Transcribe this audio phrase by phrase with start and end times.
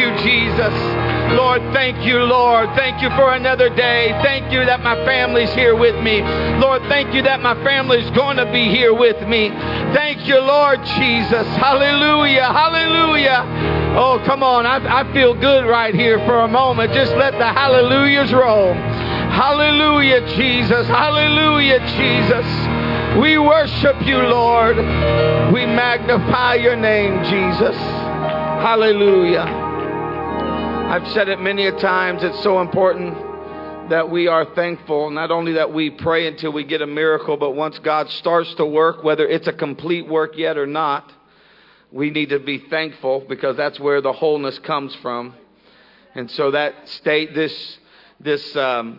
[0.00, 0.74] you, Jesus.
[1.36, 2.70] Lord, thank you, Lord.
[2.74, 4.10] Thank you for another day.
[4.22, 6.22] Thank you that my family's here with me.
[6.58, 9.50] Lord, thank you that my family's going to be here with me.
[9.94, 11.46] Thank you, Lord Jesus.
[11.54, 12.46] Hallelujah.
[12.46, 13.44] Hallelujah.
[13.96, 14.66] Oh, come on.
[14.66, 16.92] I, I feel good right here for a moment.
[16.92, 18.72] Just let the hallelujahs roll.
[18.74, 20.86] Hallelujah, Jesus.
[20.88, 23.20] Hallelujah, Jesus.
[23.22, 24.76] We worship you, Lord.
[25.52, 27.76] We magnify your name, Jesus.
[27.76, 29.69] Hallelujah.
[30.90, 32.24] I've said it many a times.
[32.24, 33.16] It's so important
[33.90, 35.08] that we are thankful.
[35.10, 38.66] Not only that we pray until we get a miracle, but once God starts to
[38.66, 41.12] work, whether it's a complete work yet or not,
[41.92, 45.34] we need to be thankful because that's where the wholeness comes from.
[46.16, 47.78] And so that state, this,
[48.18, 48.98] this, um,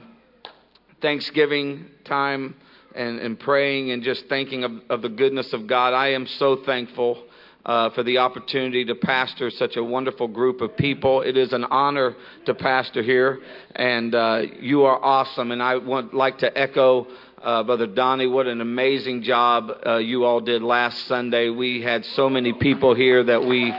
[1.02, 2.56] Thanksgiving time
[2.96, 5.94] and, and praying and just thinking of, of the goodness of God.
[5.94, 7.22] I am so thankful
[7.66, 11.22] uh, for the opportunity to pastor such a wonderful group of people.
[11.22, 12.16] It is an honor
[12.46, 13.40] to pastor here,
[13.76, 15.52] and uh, you are awesome.
[15.52, 17.08] And I would like to echo
[17.44, 21.50] uh, Brother Donnie, what an amazing job uh, you all did last Sunday.
[21.50, 23.74] We had so many people here that we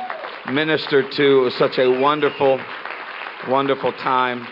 [0.51, 1.41] ministered to.
[1.41, 2.61] It was such a wonderful,
[3.49, 4.47] wonderful time.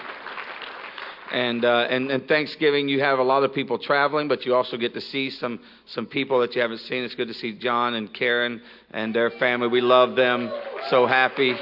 [1.32, 4.76] And, uh, and, and Thanksgiving, you have a lot of people traveling, but you also
[4.76, 7.04] get to see some, some people that you haven't seen.
[7.04, 9.68] It's good to see John and Karen and their family.
[9.68, 10.52] We love them.
[10.88, 11.54] So happy.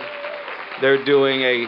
[0.81, 1.67] They're doing a,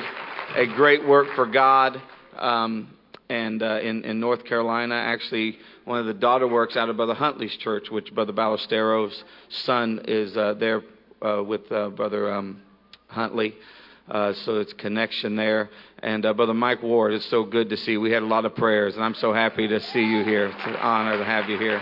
[0.57, 2.01] a great work for God.
[2.39, 2.89] Um,
[3.29, 7.14] and uh, in, in North Carolina, actually, one of the daughter works out of Brother
[7.14, 10.83] Huntley's church, which Brother Ballestero's son is uh, there
[11.20, 12.62] uh, with uh, Brother um,
[13.09, 13.55] Huntley.
[14.11, 15.70] Uh, so it's connection there.
[16.03, 17.97] And uh, Brother Mike Ward, it's so good to see.
[17.97, 20.47] We had a lot of prayers, and I'm so happy to see you here.
[20.47, 21.80] It's an honor to have you here.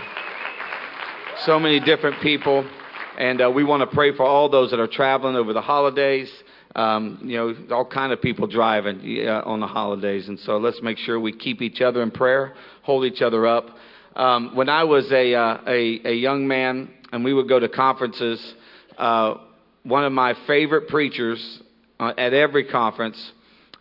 [1.45, 2.69] So many different people,
[3.17, 6.31] and uh, we want to pray for all those that are traveling over the holidays.
[6.75, 10.99] Um, you know, all kind of people driving on the holidays, and so let's make
[10.99, 13.69] sure we keep each other in prayer, hold each other up.
[14.15, 17.67] Um, when I was a, uh, a, a young man, and we would go to
[17.67, 18.53] conferences,
[18.99, 19.35] uh,
[19.83, 21.63] one of my favorite preachers
[21.99, 23.31] uh, at every conference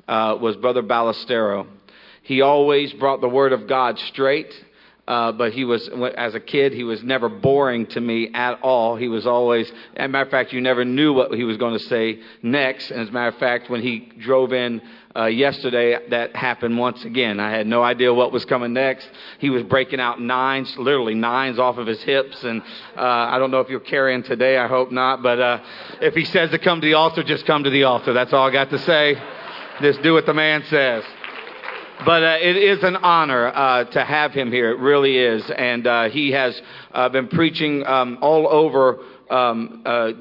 [0.06, 1.66] uh, was Brother Ballestero.
[2.22, 4.52] He always brought the Word of God straight.
[5.08, 5.88] Uh, but he was,
[6.18, 8.94] as a kid, he was never boring to me at all.
[8.94, 11.72] He was always, as a matter of fact, you never knew what he was going
[11.72, 12.90] to say next.
[12.90, 14.82] And as a matter of fact, when he drove in
[15.16, 17.40] uh, yesterday, that happened once again.
[17.40, 19.08] I had no idea what was coming next.
[19.38, 22.44] He was breaking out nines, literally nines off of his hips.
[22.44, 22.60] And
[22.94, 24.58] uh, I don't know if you're carrying today.
[24.58, 25.22] I hope not.
[25.22, 25.64] But uh,
[26.02, 28.12] if he says to come to the altar, just come to the altar.
[28.12, 29.14] That's all I got to say.
[29.80, 31.02] Just do what the man says.
[32.04, 34.70] But uh, it is an honor uh, to have him here.
[34.70, 35.50] It really is.
[35.50, 36.60] And uh, he has
[36.92, 38.98] uh, been preaching um, all over.
[39.30, 40.12] Um, uh,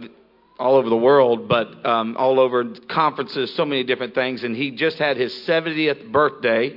[0.60, 4.44] all over the world, but um, all over conferences, so many different things.
[4.44, 6.76] And he just had his 70th birthday,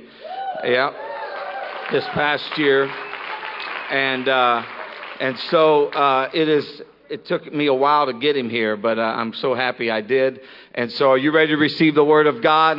[0.63, 0.93] yeah,
[1.91, 2.87] this past year,
[3.89, 4.63] and uh,
[5.19, 6.81] and so it is.
[7.09, 10.41] It took me a while to get him here, but I'm so happy I did.
[10.75, 12.77] And so, are you ready to receive the word of God?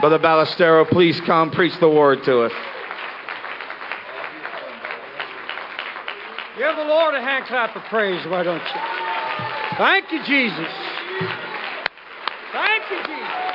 [0.00, 2.52] Brother Ballestero, please come preach the word to us.
[6.58, 8.80] Give the Lord a hand clap of praise, why don't you?
[9.78, 10.72] Thank you, Jesus.
[12.52, 13.46] Thank you, Jesus.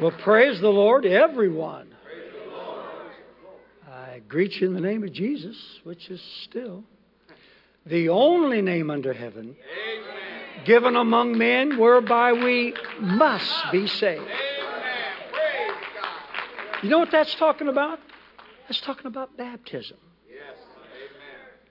[0.00, 1.88] Well, praise the Lord, everyone.
[3.90, 6.84] I greet you in the name of Jesus, which is still
[7.86, 10.64] the only name under heaven Amen.
[10.64, 14.22] given among men whereby we must be saved.
[16.82, 18.00] You know what that's talking about?
[18.68, 19.98] That's talking about baptism.
[20.28, 20.56] Yes.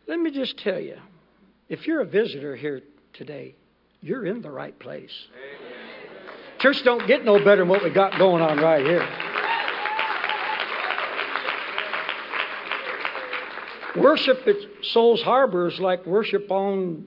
[0.07, 0.97] Let me just tell you
[1.67, 2.81] if you're a visitor here
[3.13, 3.55] today,
[4.01, 5.13] you're in the right place.
[5.33, 5.71] Amen.
[6.59, 9.30] Church don't get no better than what we got going on right here.
[13.97, 17.05] Worship at Souls Harbor is like worship on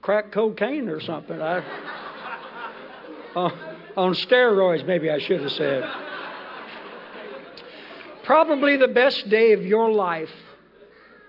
[0.00, 1.40] crack cocaine or something.
[1.40, 1.58] I,
[3.36, 3.50] uh,
[3.96, 5.84] on steroids, maybe I should have said.
[8.24, 10.30] Probably the best day of your life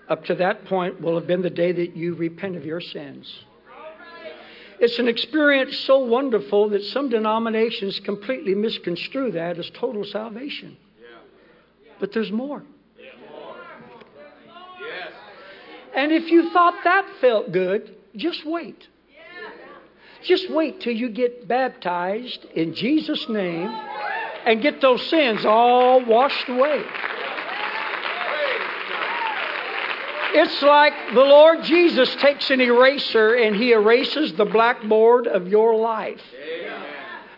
[0.07, 3.45] up to that point will have been the day that you repent of your sins.
[4.79, 10.77] It's an experience so wonderful that some denominations completely misconstrue that as total salvation.
[11.99, 12.63] But there's more.
[15.99, 18.87] And if you thought that felt good, just wait.
[20.23, 23.67] Just wait till you get baptized in Jesus' name
[24.45, 26.83] and get those sins all washed away.
[30.31, 35.75] It's like the Lord Jesus takes an eraser and he erases the blackboard of your
[35.75, 36.21] life.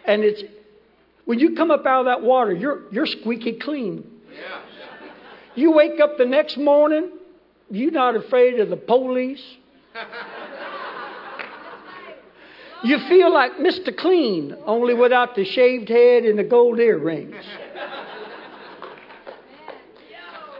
[0.05, 0.43] And it's
[1.25, 4.07] when you come up out of that water, you're, you're squeaky clean.
[5.55, 7.09] You wake up the next morning,
[7.71, 9.41] you're not afraid of the police.
[12.83, 13.95] You feel like Mr.
[13.95, 17.35] Clean, only without the shaved head and the gold earrings.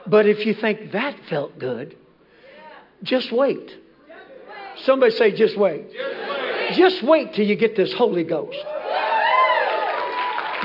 [0.08, 1.96] But if you think that felt good,
[3.04, 3.76] just wait.
[4.84, 5.86] Somebody say, just wait.
[6.74, 8.58] Just wait till you get this Holy Ghost.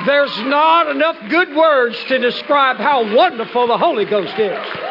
[0.07, 4.86] There's not enough good words to describe how wonderful the Holy Ghost is.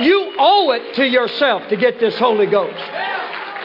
[0.00, 2.78] You owe it to yourself to get this Holy Ghost.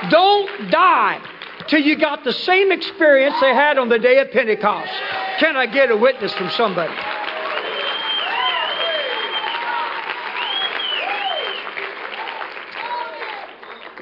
[0.09, 1.21] Don't die
[1.67, 4.91] till you got the same experience they had on the day of Pentecost.
[5.39, 6.93] Can I get a witness from somebody?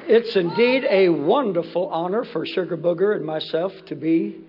[0.07, 4.41] It's indeed a wonderful honor for Sugar Booger and myself to be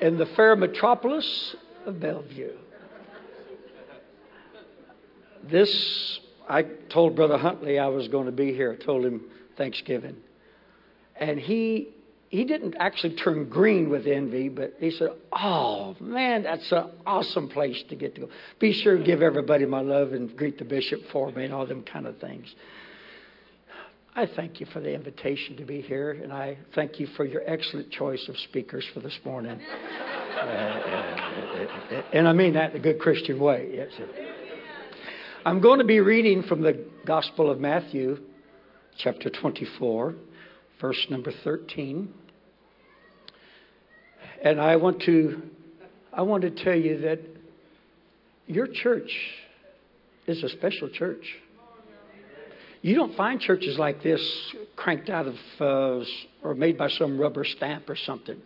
[0.00, 2.52] in the fair metropolis of Bellevue.
[5.42, 8.76] This, I told Brother Huntley I was going to be here.
[8.80, 9.22] I told him
[9.56, 10.16] Thanksgiving.
[11.16, 11.88] And he
[12.32, 17.50] he didn't actually turn green with envy, but he said, Oh, man, that's an awesome
[17.50, 18.28] place to get to go.
[18.58, 21.66] Be sure to give everybody my love and greet the bishop for me and all
[21.66, 22.46] them kind of things.
[24.16, 27.42] I thank you for the invitation to be here, and I thank you for your
[27.46, 29.60] excellent choice of speakers for this morning.
[30.40, 30.44] uh,
[32.14, 33.72] and I mean that in a good Christian way.
[33.74, 33.90] Yes.
[35.44, 38.16] I'm going to be reading from the Gospel of Matthew,
[38.96, 40.14] chapter 24,
[40.80, 42.14] verse number 13.
[44.44, 45.42] And I want to,
[46.12, 47.18] I want to tell you that
[48.46, 49.10] your church
[50.28, 51.24] is a special church.
[52.80, 54.22] You don't find churches like this
[54.76, 56.04] cranked out of uh,
[56.44, 58.40] or made by some rubber stamp or something.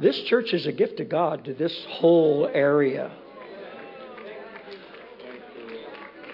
[0.00, 3.12] This church is a gift of God to this whole area.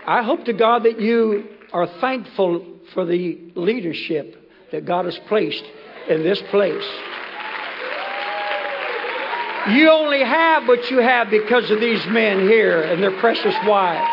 [0.09, 2.65] I hope to God that you are thankful
[2.95, 4.37] for the leadership
[4.73, 5.65] that God has placed
[6.09, 6.87] in this place.
[9.69, 14.09] You only have what you have because of these men here and their precious wives.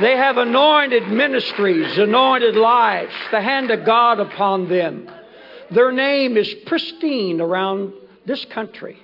[0.00, 5.08] They have anointed ministries, anointed lives, the hand of God upon them.
[5.70, 7.92] Their name is pristine around
[8.26, 8.98] this country.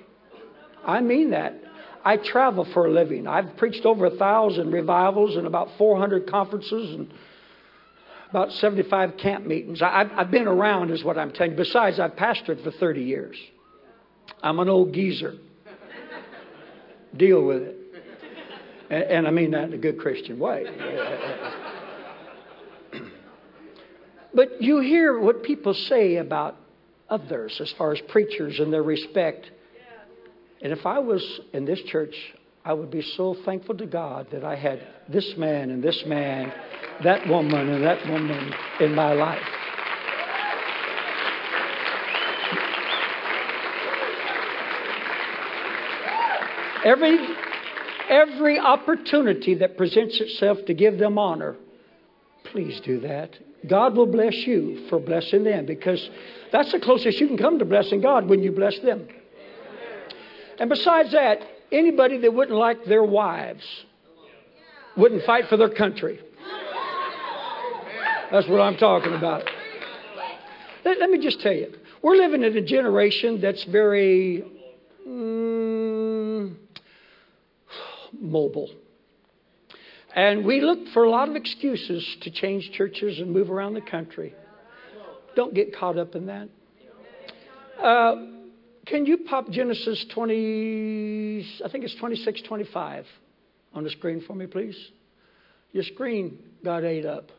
[0.85, 1.70] I mean that.
[2.03, 3.27] I travel for a living.
[3.27, 7.13] I've preached over a thousand revivals and about 400 conferences and
[8.29, 9.81] about 75 camp meetings.
[9.81, 11.57] I've been around, is what I'm telling you.
[11.57, 13.37] Besides, I've pastored for 30 years.
[14.41, 15.35] I'm an old geezer.
[17.15, 17.77] Deal with it.
[18.89, 20.65] And, and I mean that in a good Christian way.
[24.33, 26.55] but you hear what people say about
[27.09, 29.51] others as far as preachers and their respect.
[30.61, 32.15] And if I was in this church,
[32.63, 36.53] I would be so thankful to God that I had this man and this man,
[37.03, 39.41] that woman and that woman in my life.
[46.85, 47.17] Every,
[48.09, 51.55] every opportunity that presents itself to give them honor,
[52.45, 53.37] please do that.
[53.67, 56.09] God will bless you for blessing them because
[56.51, 59.07] that's the closest you can come to blessing God when you bless them.
[60.61, 61.39] And besides that,
[61.71, 63.63] anybody that wouldn't like their wives
[64.95, 66.19] wouldn't fight for their country.
[68.31, 69.43] That's what I'm talking about.
[70.85, 74.43] Let, let me just tell you, we're living in a generation that's very.
[75.07, 76.57] Mm,
[78.19, 78.69] mobile.
[80.15, 83.81] And we look for a lot of excuses to change churches and move around the
[83.81, 84.35] country.
[85.35, 86.49] Don't get caught up in that.
[87.81, 88.40] Uh,
[88.91, 93.05] can you pop Genesis 20, I think it's 26, 25
[93.73, 94.77] on the screen for me, please?
[95.71, 97.31] Your screen got ate up.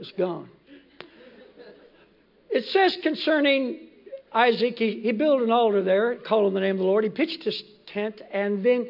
[0.00, 0.50] It's gone.
[2.50, 3.88] It says concerning
[4.32, 7.04] Isaac, he, he built an altar there, called on the name of the Lord.
[7.04, 8.88] He pitched his tent, and then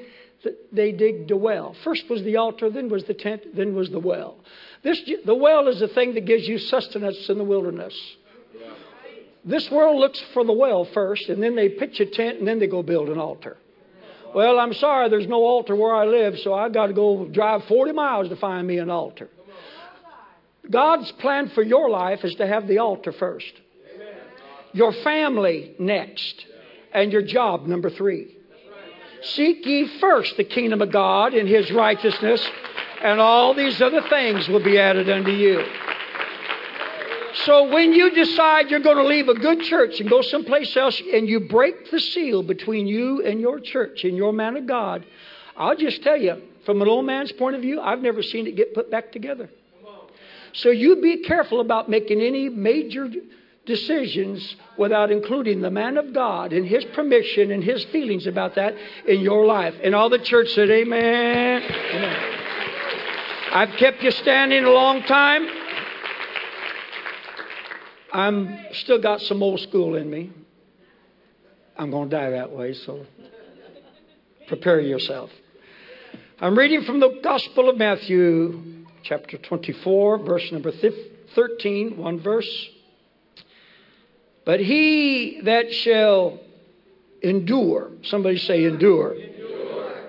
[0.73, 1.77] they digged a well.
[1.85, 4.39] First was the altar, then was the tent, then was the well.
[4.83, 7.95] This, the well is the thing that gives you sustenance in the wilderness.
[9.45, 12.59] This world looks for the well first, and then they pitch a tent, and then
[12.59, 13.59] they go build an altar.
[14.35, 17.65] Well, I'm sorry, there's no altar where I live, so I've got to go drive
[17.65, 19.29] 40 miles to find me an altar.
[20.69, 23.53] God's plan for your life is to have the altar first,
[24.73, 26.47] your family next,
[26.93, 28.37] and your job number three.
[29.23, 32.45] Seek ye first the kingdom of God and his righteousness,
[33.03, 35.65] and all these other things will be added unto you.
[37.35, 41.01] So when you decide you're going to leave a good church and go someplace else
[41.13, 45.05] and you break the seal between you and your church and your man of God,
[45.57, 48.57] I'll just tell you, from an old man's point of view, I've never seen it
[48.57, 49.51] get put back together.
[50.53, 53.09] So you be careful about making any major
[53.67, 58.75] decisions without including the man of God and his permission and his feelings about that
[59.09, 59.75] in your life.
[59.83, 61.63] And all the church said, Amen.
[61.63, 62.35] Amen.
[63.53, 65.64] I've kept you standing a long time.
[68.15, 70.31] I'm still got some old school in me.
[71.77, 73.05] I'm going to die that way, so
[74.47, 75.31] prepare yourself.
[76.41, 80.71] I'm reading from the Gospel of Matthew, chapter 24, verse number
[81.35, 82.69] 13, one verse.
[84.47, 86.39] But he that shall
[87.21, 90.03] endure, somebody say endure, endure.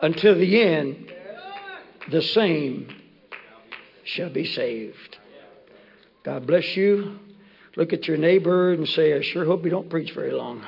[0.00, 1.12] until the end,
[2.10, 2.88] the same
[4.04, 5.18] shall be saved.
[6.24, 7.18] God bless you.
[7.76, 10.64] Look at your neighbor and say, I sure hope you don't preach very long.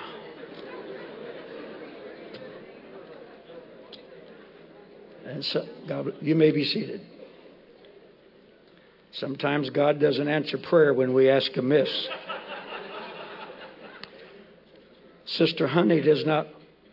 [5.24, 7.00] And so, God, you may be seated.
[9.12, 12.08] Sometimes God doesn't answer prayer when we ask amiss.
[15.24, 16.48] Sister Honey does not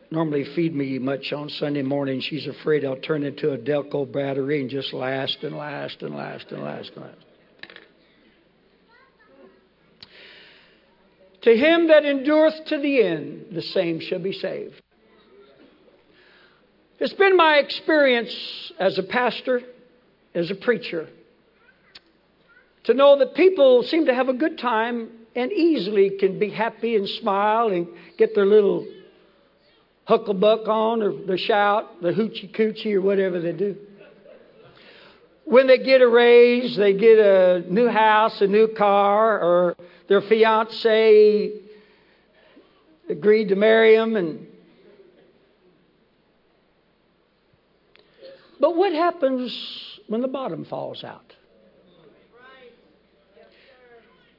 [0.10, 2.22] normally feed me much on Sunday morning.
[2.22, 6.52] She's afraid I'll turn into a Delco battery and just last and last and last
[6.52, 7.33] and last and last.
[11.44, 14.82] To him that endureth to the end, the same shall be saved.
[17.00, 19.62] It's been my experience as a pastor,
[20.34, 21.10] as a preacher,
[22.86, 26.96] to know that people seem to have a good time and easily can be happy
[26.96, 28.88] and smile and get their little
[30.08, 33.76] hucklebuck on or the shout, the hoochie coochie or whatever they do.
[35.46, 39.76] When they get a raise, they get a new house, a new car, or
[40.08, 41.52] their fiance
[43.10, 44.48] agreed to marry him and
[48.64, 49.54] But what happens
[50.08, 51.34] when the bottom falls out?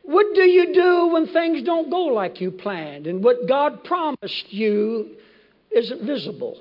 [0.02, 4.46] What do you do when things don't go like you planned and what God promised
[4.48, 5.16] you
[5.70, 6.58] isn't visible?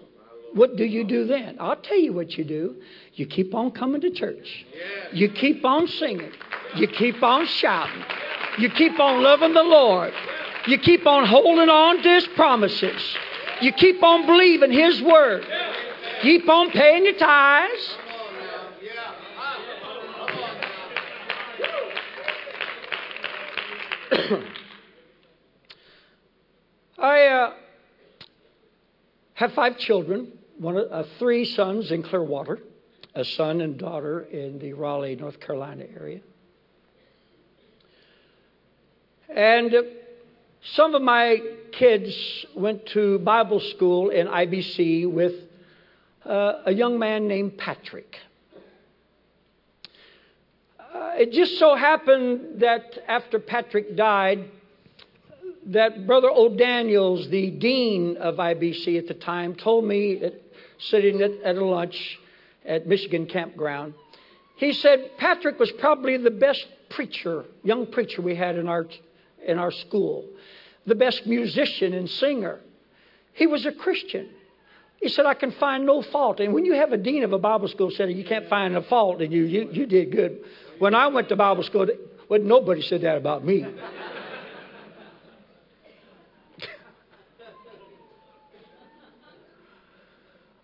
[0.54, 1.56] What do you do then?
[1.58, 2.76] I'll tell you what you do.
[3.14, 4.66] You keep on coming to church.
[5.14, 6.32] You keep on singing.
[6.76, 8.04] You keep on shouting.
[8.58, 10.14] You keep on loving the Lord.
[10.68, 13.18] You keep on holding on to His promises.
[13.62, 15.46] You keep on believing His word.
[16.22, 17.98] Keep on paying your tithes.
[26.98, 27.54] I uh,
[29.34, 32.60] have five children, one, uh, three sons in Clearwater,
[33.16, 36.22] a son and daughter in the Raleigh, North Carolina area.
[39.36, 39.74] And
[40.76, 45.34] some of my kids went to Bible school in IBC with
[46.24, 48.16] uh, a young man named Patrick.
[50.80, 54.52] Uh, it just so happened that after Patrick died,
[55.68, 60.34] that Brother O'Daniels, the dean of IBC at the time, told me, at,
[60.78, 62.20] sitting at, at a lunch
[62.66, 63.96] at Michigan Campground,
[64.58, 68.86] he said Patrick was probably the best preacher, young preacher we had in our,
[69.46, 70.26] in our school,
[70.86, 72.60] the best musician and singer.
[73.34, 74.30] He was a Christian.
[75.02, 76.40] He said, I can find no fault.
[76.40, 78.82] And when you have a dean of a Bible school saying you can't find a
[78.84, 80.40] fault in you, you, you did good.
[80.80, 81.88] When I went to Bible school,
[82.30, 83.66] well, nobody said that about me.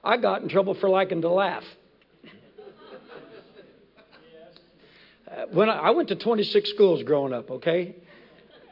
[0.04, 1.64] I got in trouble for liking to laugh.
[5.30, 7.96] Uh, when I, I, went to 26 schools growing up, okay,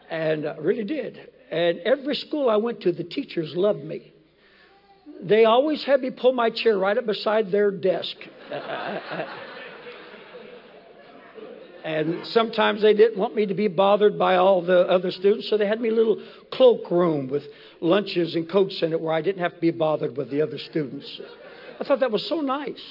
[0.09, 1.19] and I really did.
[1.51, 4.11] And every school I went to, the teachers loved me.
[5.21, 8.15] They always had me pull my chair right up beside their desk.
[11.83, 15.57] and sometimes they didn't want me to be bothered by all the other students, so
[15.57, 16.21] they had me a little
[16.51, 17.43] cloakroom with
[17.81, 20.57] lunches and coats in it where I didn't have to be bothered with the other
[20.57, 21.21] students.
[21.79, 22.83] I thought that was so nice.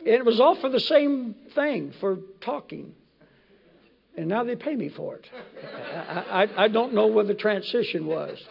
[0.00, 2.94] And it was all for the same thing, for talking.
[4.16, 5.26] And now they pay me for it.
[5.94, 8.42] I, I, I don't know where the transition was.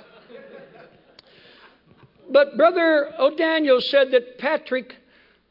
[2.30, 4.94] But Brother O'Daniel said that Patrick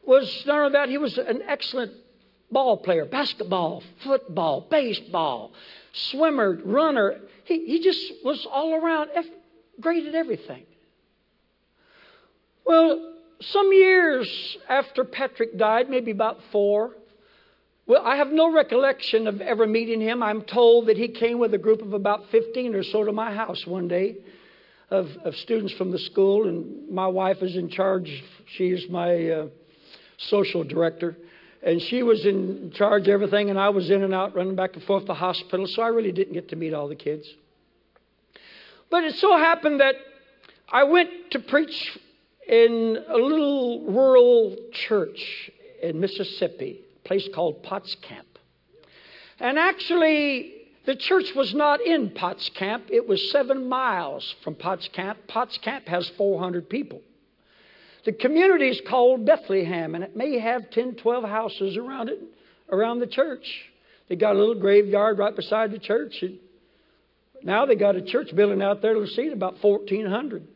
[0.04, 0.88] was none of that.
[0.88, 1.92] He was an excellent
[2.50, 5.52] ball player, basketball, football, baseball,
[5.92, 7.20] swimmer, runner.
[7.44, 9.10] He, he just was all around
[9.80, 10.64] great at everything.
[12.64, 16.92] Well, some years after Patrick died, maybe about four,
[17.86, 20.22] well, I have no recollection of ever meeting him.
[20.22, 23.32] I'm told that he came with a group of about 15 or so to my
[23.32, 24.16] house one day
[24.90, 28.24] of, of students from the school, and my wife is in charge.
[28.46, 29.46] She is my uh,
[30.18, 31.16] social director.
[31.62, 34.74] And she was in charge of everything, and I was in and out running back
[34.74, 37.28] and forth to the hospital, so I really didn't get to meet all the kids.
[38.90, 39.94] But it so happened that
[40.68, 41.98] I went to preach
[42.48, 45.50] in a little rural church
[45.82, 48.26] in Mississippi, place called Potts Camp.
[49.38, 50.52] And actually,
[50.84, 55.18] the church was not in Potts Camp, it was seven miles from Potts Camp.
[55.28, 57.00] Potts Camp has 400 people.
[58.04, 62.20] The community is called Bethlehem, and it may have 10, 12 houses around it,
[62.70, 63.44] around the church.
[64.08, 66.22] They got a little graveyard right beside the church.
[66.22, 66.38] And
[67.42, 70.46] now they got a church building out there that'll seat about 1,400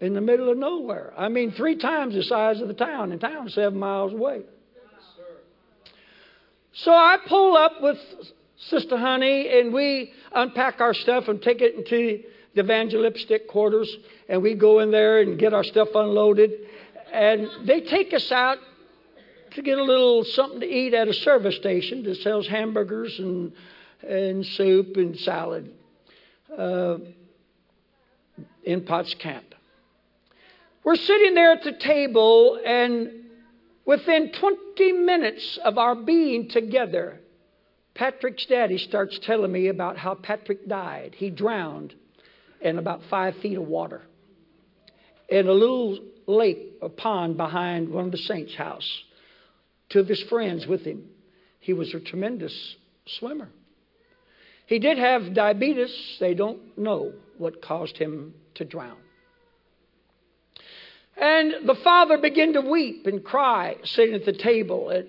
[0.00, 1.12] in the middle of nowhere.
[1.16, 4.40] I mean, three times the size of the town, and town seven miles away.
[6.74, 7.98] So I pull up with
[8.56, 12.22] Sister Honey, and we unpack our stuff and take it into
[12.54, 13.94] the evangelistic quarters,
[14.28, 16.52] and we go in there and get our stuff unloaded.
[17.12, 18.58] And they take us out
[19.50, 23.52] to get a little something to eat at a service station that sells hamburgers and,
[24.06, 25.70] and soup and salad
[26.56, 26.96] uh,
[28.64, 29.44] in Potts Camp.
[30.84, 33.21] We're sitting there at the table, and
[33.84, 37.20] within 20 minutes of our being together,
[37.94, 41.14] Patrick's daddy starts telling me about how Patrick died.
[41.16, 41.94] He drowned
[42.60, 44.02] in about five feet of water
[45.32, 48.86] in a little lake, a pond behind one of the saints' house.
[49.88, 51.04] Two of his friends with him.
[51.58, 52.76] He was a tremendous
[53.18, 53.48] swimmer.
[54.66, 55.94] He did have diabetes.
[56.20, 58.98] They don't know what caused him to drown.
[61.16, 64.90] And the father began to weep and cry sitting at the table.
[64.90, 65.08] And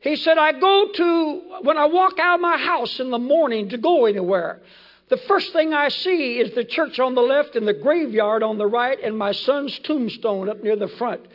[0.00, 3.70] he said, I go to, when I walk out of my house in the morning
[3.70, 4.60] to go anywhere,
[5.08, 8.58] the first thing I see is the church on the left and the graveyard on
[8.58, 11.26] the right and my son's tombstone up near the front.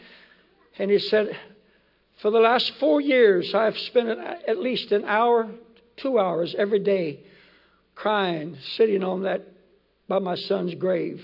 [0.78, 1.36] And he said,
[2.22, 5.50] For the last four years, I've spent at least an hour,
[5.98, 7.22] two hours every day
[7.96, 9.42] crying, sitting on that
[10.08, 11.24] by my son's grave.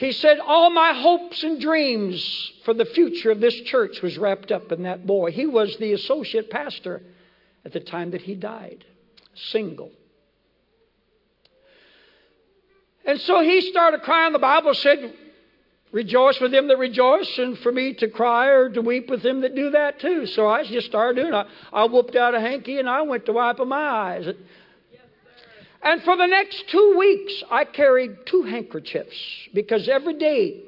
[0.00, 4.50] He said, All my hopes and dreams for the future of this church was wrapped
[4.50, 5.30] up in that boy.
[5.30, 7.02] He was the associate pastor
[7.66, 8.86] at the time that he died,
[9.34, 9.92] single.
[13.04, 14.32] And so he started crying.
[14.32, 15.12] The Bible said,
[15.92, 19.42] Rejoice with them that rejoice, and for me to cry or to weep with them
[19.42, 20.24] that do that too.
[20.24, 21.36] So I just started doing it.
[21.36, 24.26] I, I whooped out a hanky and I went to wipe my eyes.
[25.82, 30.62] And for the next two weeks, I carried two handkerchiefs because every day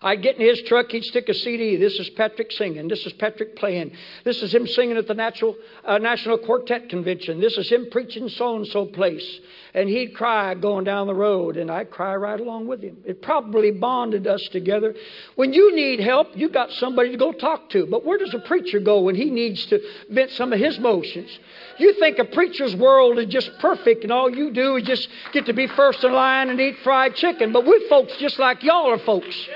[0.00, 1.76] I'd get in his truck, he'd stick a CD.
[1.76, 2.86] This is Patrick singing.
[2.86, 3.92] This is Patrick playing.
[4.24, 7.40] This is him singing at the Natural, uh, National Quartet Convention.
[7.40, 9.40] This is him preaching so and so place.
[9.74, 12.98] And he'd cry going down the road, and I'd cry right along with him.
[13.04, 14.94] It probably bonded us together.
[15.34, 17.86] When you need help, you got somebody to go talk to.
[17.86, 19.80] But where does a preacher go when he needs to
[20.10, 21.36] vent some of his emotions?
[21.78, 25.46] You think a preacher's world is just perfect and all you do is just get
[25.46, 27.52] to be first in line and eat fried chicken.
[27.52, 29.48] But we're folks just like y'all are folks.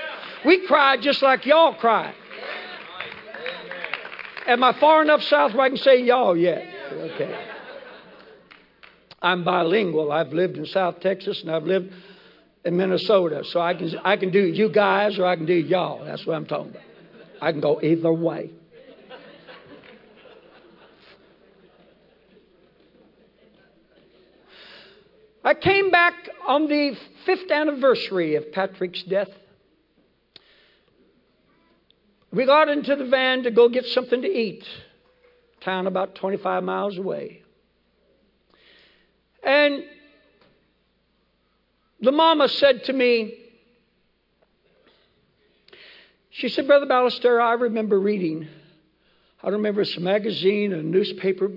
[0.45, 2.13] We cry just like y'all cry.
[4.45, 6.67] Am I far enough south where I can say y'all yet?
[6.91, 7.49] Okay.
[9.21, 10.11] I'm bilingual.
[10.11, 11.93] I've lived in South Texas and I've lived
[12.65, 13.43] in Minnesota.
[13.45, 16.03] So I can, I can do you guys or I can do y'all.
[16.03, 16.83] That's what I'm talking about.
[17.41, 18.51] I can go either way.
[25.45, 26.13] I came back
[26.47, 29.27] on the fifth anniversary of Patrick's death.
[32.33, 34.65] We got into the van to go get something to eat,
[35.61, 37.43] town about 25 miles away.
[39.43, 39.83] And
[42.01, 43.35] the mama said to me,
[46.31, 48.47] she said, Brother Ballister, I remember reading,
[49.43, 51.51] I don't remember it's a magazine, a newspaper,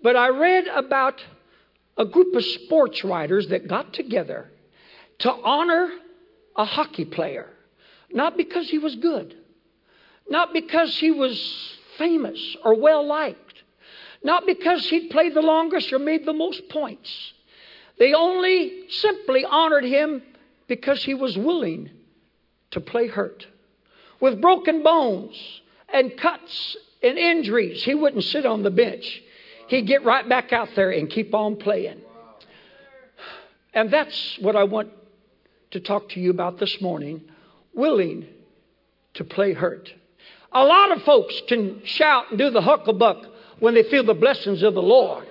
[0.00, 1.20] but I read about
[1.96, 4.48] a group of sports writers that got together
[5.18, 5.90] to honor
[6.54, 7.48] a hockey player.
[8.12, 9.36] Not because he was good,
[10.28, 13.62] not because he was famous or well liked,
[14.22, 17.32] not because he'd played the longest or made the most points.
[17.98, 20.22] They only simply honored him
[20.66, 21.90] because he was willing
[22.70, 23.46] to play hurt.
[24.20, 25.36] With broken bones
[25.92, 29.22] and cuts and injuries, he wouldn't sit on the bench.
[29.68, 32.00] He'd get right back out there and keep on playing.
[33.72, 34.90] And that's what I want
[35.72, 37.22] to talk to you about this morning.
[37.72, 38.26] willing
[39.14, 39.92] to play hurt.
[40.52, 43.26] A lot of folks can shout and do the hucklebuck
[43.60, 45.26] when they feel the blessings of the Lord.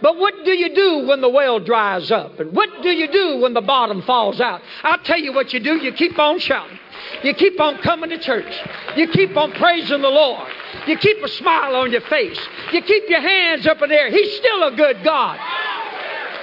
[0.00, 2.40] But what do you do when the well dries up?
[2.40, 4.60] And what do you do when the bottom falls out?
[4.82, 5.76] I'll tell you what you do.
[5.76, 6.78] You keep on shouting.
[7.22, 8.52] You keep on coming to church.
[8.96, 10.48] You keep on praising the Lord.
[10.88, 12.38] You keep a smile on your face.
[12.72, 14.10] You keep your hands up in the air.
[14.10, 15.38] He's still a good God.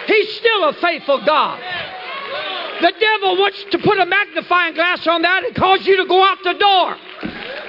[0.07, 1.59] He's still a faithful God.
[2.81, 6.23] The devil wants to put a magnifying glass on that and cause you to go
[6.23, 6.95] out the door.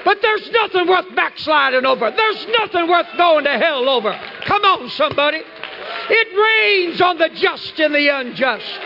[0.04, 2.10] But there's nothing worth backsliding over.
[2.10, 4.18] There's nothing worth going to hell over.
[4.46, 5.42] Come on, somebody.
[6.10, 8.80] It rains on the just and the unjust.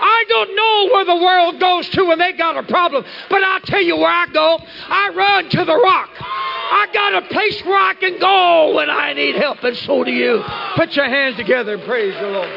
[0.00, 3.60] I don't know where the world goes to when they got a problem, but I'll
[3.60, 4.58] tell you where I go.
[4.88, 6.10] I run to the rock.
[6.20, 10.12] I got a place where I can go when I need help, and so do
[10.12, 10.42] you.
[10.76, 12.50] Put your hands together and praise the Lord.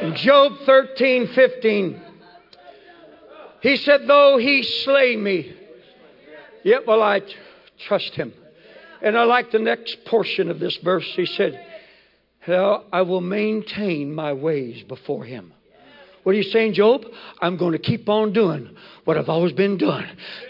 [0.00, 2.00] In Job 13, 15,
[3.60, 5.54] he said, Though he slay me,
[6.62, 7.20] yet will I
[7.86, 8.32] trust him.
[9.02, 11.06] And I like the next portion of this verse.
[11.16, 11.64] He said,
[12.48, 15.52] I will maintain my ways before him.
[16.22, 17.04] What are you saying, Job?
[17.40, 20.04] I'm going to keep on doing what I've always been doing.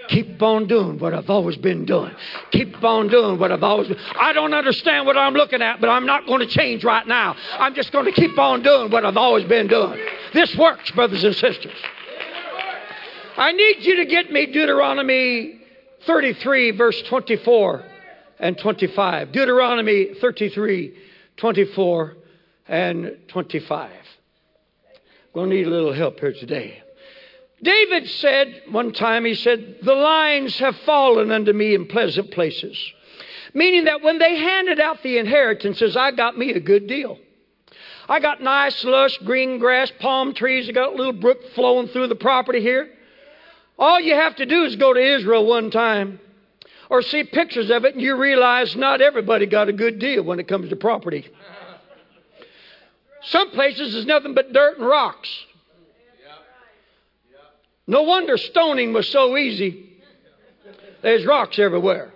[0.08, 2.12] Keep on doing what I've always been doing.
[2.50, 3.98] Keep on doing what I've always been.
[4.20, 7.36] I don't understand what I'm looking at, but I'm not going to change right now.
[7.52, 10.00] I'm just going to keep on doing what I've always been doing.
[10.34, 11.76] This works, brothers and sisters.
[13.36, 15.60] I need you to get me Deuteronomy
[16.06, 17.84] 33, verse 24
[18.40, 19.32] and 25.
[19.32, 20.96] Deuteronomy 33,
[21.36, 22.16] 24
[22.66, 23.90] and 25.
[25.34, 26.82] Going to need a little help here today.
[27.62, 32.76] David said one time, he said, The lines have fallen unto me in pleasant places.
[33.54, 37.18] Meaning that when they handed out the inheritances, I got me a good deal.
[38.08, 40.68] I got nice, lush, green grass, palm trees.
[40.68, 42.90] I got a little brook flowing through the property here.
[43.78, 46.18] All you have to do is go to Israel one time
[46.88, 50.40] or see pictures of it, and you realize not everybody got a good deal when
[50.40, 51.28] it comes to property.
[53.22, 55.28] Some places is nothing but dirt and rocks.
[57.86, 59.90] No wonder stoning was so easy.
[61.02, 62.12] There's rocks everywhere.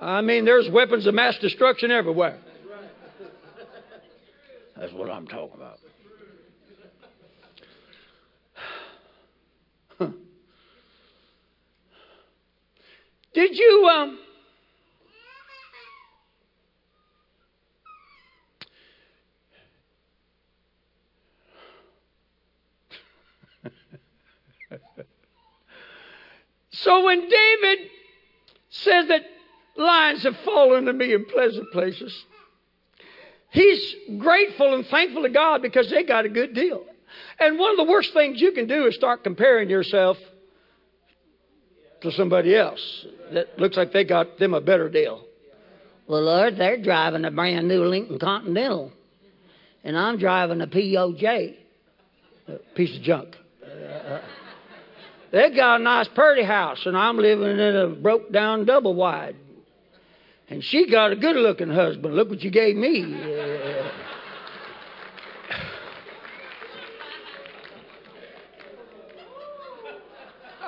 [0.00, 2.38] I mean, there's weapons of mass destruction everywhere.
[4.76, 5.78] That's what I'm talking about.
[13.34, 14.18] Did you um,
[26.74, 27.78] So when David
[28.70, 29.22] says that
[29.76, 32.24] lines have fallen to me in pleasant places,
[33.50, 36.84] he's grateful and thankful to God because they got a good deal.
[37.38, 40.16] And one of the worst things you can do is start comparing yourself
[42.00, 45.24] to somebody else that looks like they got them a better deal.
[46.08, 48.92] Well, Lord, they're driving a brand new Lincoln Continental,
[49.84, 51.56] and I'm driving a POJ.
[52.46, 53.36] A piece of junk.
[55.34, 59.34] They got a nice pretty house, and I'm living in a broke down double wide.
[60.48, 62.14] And she got a good looking husband.
[62.14, 63.02] Look what you gave me.
[63.02, 63.88] Uh,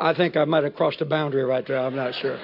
[0.00, 1.78] I think I might have crossed a boundary right there.
[1.78, 2.40] I'm not sure.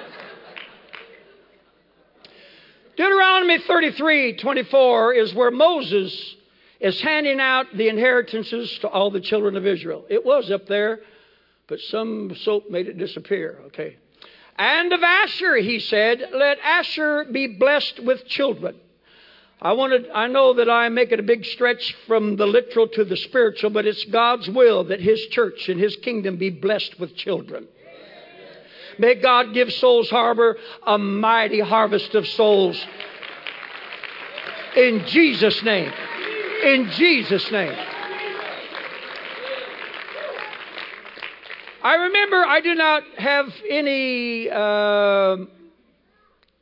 [2.95, 6.35] Deuteronomy 33 24 is where Moses
[6.79, 10.05] is handing out the inheritances to all the children of Israel.
[10.09, 11.01] It was up there
[11.67, 13.59] but some soap made it disappear.
[13.67, 13.97] Okay.
[14.57, 18.75] And of Asher, he said, let Asher be blessed with children.
[19.61, 23.05] I wanted, I know that I make it a big stretch from the literal to
[23.05, 27.15] the spiritual, but it's God's will that His church and His kingdom be blessed with
[27.15, 27.67] children.
[28.99, 32.85] May God give Souls Harbor a mighty harvest of souls.
[34.75, 35.91] In Jesus' name.
[36.63, 37.92] In Jesus' name.
[41.83, 45.35] I remember I did not have any uh,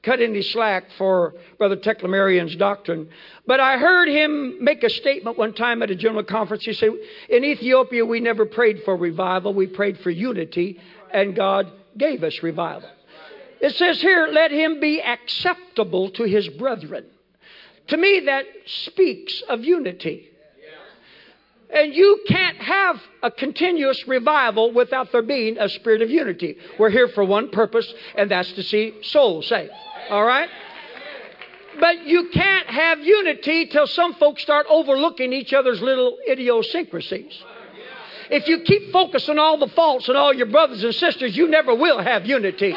[0.02, 3.08] cut any slack for Brother Teklemariam's doctrine,
[3.46, 6.66] but I heard him make a statement one time at a general conference.
[6.66, 6.90] He said,
[7.30, 10.80] "In Ethiopia, we never prayed for revival; we prayed for unity,
[11.14, 12.90] and God gave us revival."
[13.60, 17.06] It says here, "Let him be acceptable to his brethren."
[17.90, 20.31] To me, that speaks of unity.
[21.74, 26.58] And you can't have a continuous revival without there being a spirit of unity.
[26.78, 29.72] We're here for one purpose, and that's to see souls saved.
[30.10, 30.50] All right?
[31.80, 37.42] But you can't have unity till some folks start overlooking each other's little idiosyncrasies.
[38.30, 41.48] If you keep focusing on all the faults and all your brothers and sisters, you
[41.48, 42.76] never will have unity.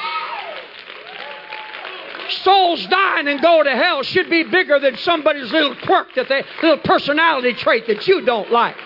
[2.31, 6.45] Souls dying and go to hell should be bigger than somebody's little quirk that they
[6.63, 8.77] little personality trait that you don't like.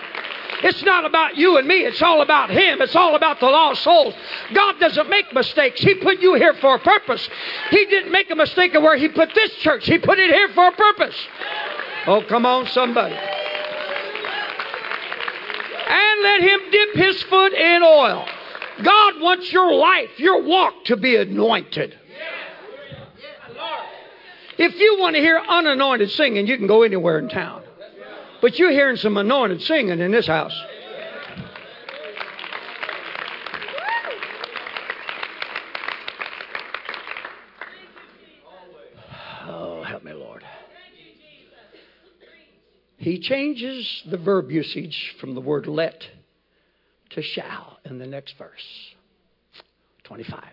[0.61, 1.85] It's not about you and me.
[1.85, 2.81] It's all about Him.
[2.81, 4.13] It's all about the lost souls.
[4.53, 5.79] God doesn't make mistakes.
[5.79, 7.27] He put you here for a purpose.
[7.69, 9.85] He didn't make a mistake of where He put this church.
[9.85, 11.15] He put it here for a purpose.
[12.07, 13.15] Oh, come on, somebody.
[15.87, 18.25] And let Him dip His foot in oil.
[18.83, 21.98] God wants your life, your walk to be anointed.
[24.61, 27.63] If you want to hear unanointed singing, you can go anywhere in town.
[28.41, 30.53] But you're hearing some anointed singing in this house.
[39.47, 40.43] Oh, help me, Lord.
[42.97, 46.05] He changes the verb usage from the word let
[47.11, 48.93] to shall in the next verse.
[50.03, 50.43] 25.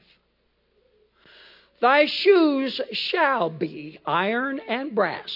[1.80, 5.30] Thy shoes shall be iron and brass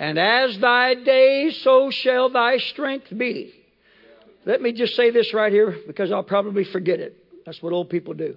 [0.00, 3.52] and as thy day, so shall thy strength be.
[4.46, 7.18] Let me just say this right here because I'll probably forget it.
[7.44, 8.34] That's what old people do.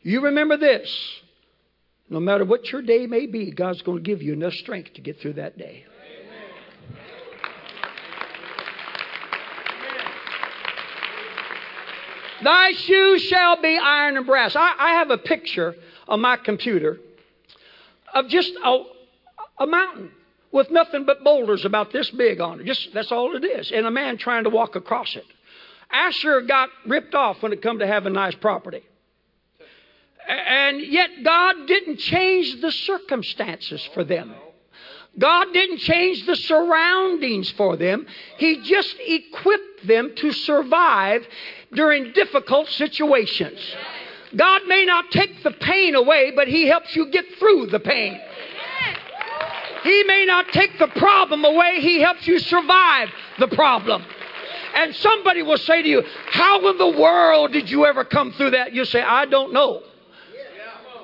[0.00, 0.92] You remember this.
[2.10, 5.00] No matter what your day may be, God's going to give you enough strength to
[5.00, 5.84] get through that day.
[12.42, 14.56] Thy shoes shall be iron and brass.
[14.56, 15.74] I, I have a picture
[16.08, 16.98] on my computer
[18.12, 18.82] of just a,
[19.60, 20.10] a mountain
[20.50, 22.66] with nothing but boulders about this big on it.
[22.66, 23.72] Just that's all it is.
[23.72, 25.24] And a man trying to walk across it.
[25.90, 28.82] Asher got ripped off when it come to having nice property.
[30.28, 34.34] And yet God didn't change the circumstances for them.
[35.18, 38.06] God didn't change the surroundings for them.
[38.38, 41.26] He just equipped them to survive
[41.72, 43.60] during difficult situations.
[44.34, 48.18] God may not take the pain away, but He helps you get through the pain.
[49.82, 54.04] He may not take the problem away, He helps you survive the problem.
[54.74, 58.52] And somebody will say to you, How in the world did you ever come through
[58.52, 58.72] that?
[58.72, 59.82] You say, I don't know.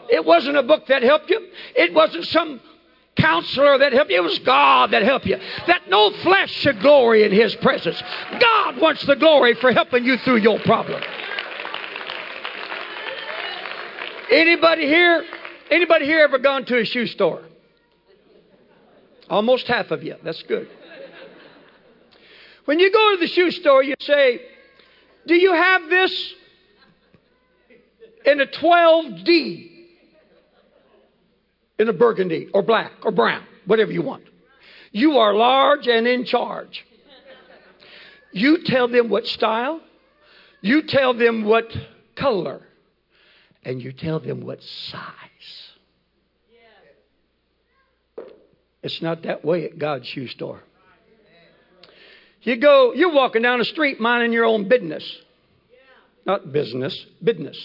[0.08, 2.60] It wasn't a book that helped you, it wasn't some
[3.18, 4.16] counselor that helped you.
[4.16, 5.38] It was God that helped you.
[5.66, 8.02] That no flesh should glory in His presence.
[8.40, 11.02] God wants the glory for helping you through your problem.
[14.30, 15.24] Anybody here?
[15.70, 17.42] Anybody here ever gone to a shoe store?
[19.28, 20.16] Almost half of you.
[20.22, 20.68] That's good.
[22.64, 24.42] When you go to the shoe store, you say,
[25.26, 26.34] Do you have this
[28.26, 29.77] in a 12D?
[31.78, 34.24] In a burgundy or black or brown, whatever you want.
[34.90, 36.84] You are large and in charge.
[38.32, 39.80] You tell them what style,
[40.60, 41.70] you tell them what
[42.16, 42.62] color,
[43.64, 45.02] and you tell them what size.
[48.82, 50.62] It's not that way at God's shoe store.
[52.42, 55.04] You go, you're walking down the street minding your own business.
[56.24, 57.58] Not business, business.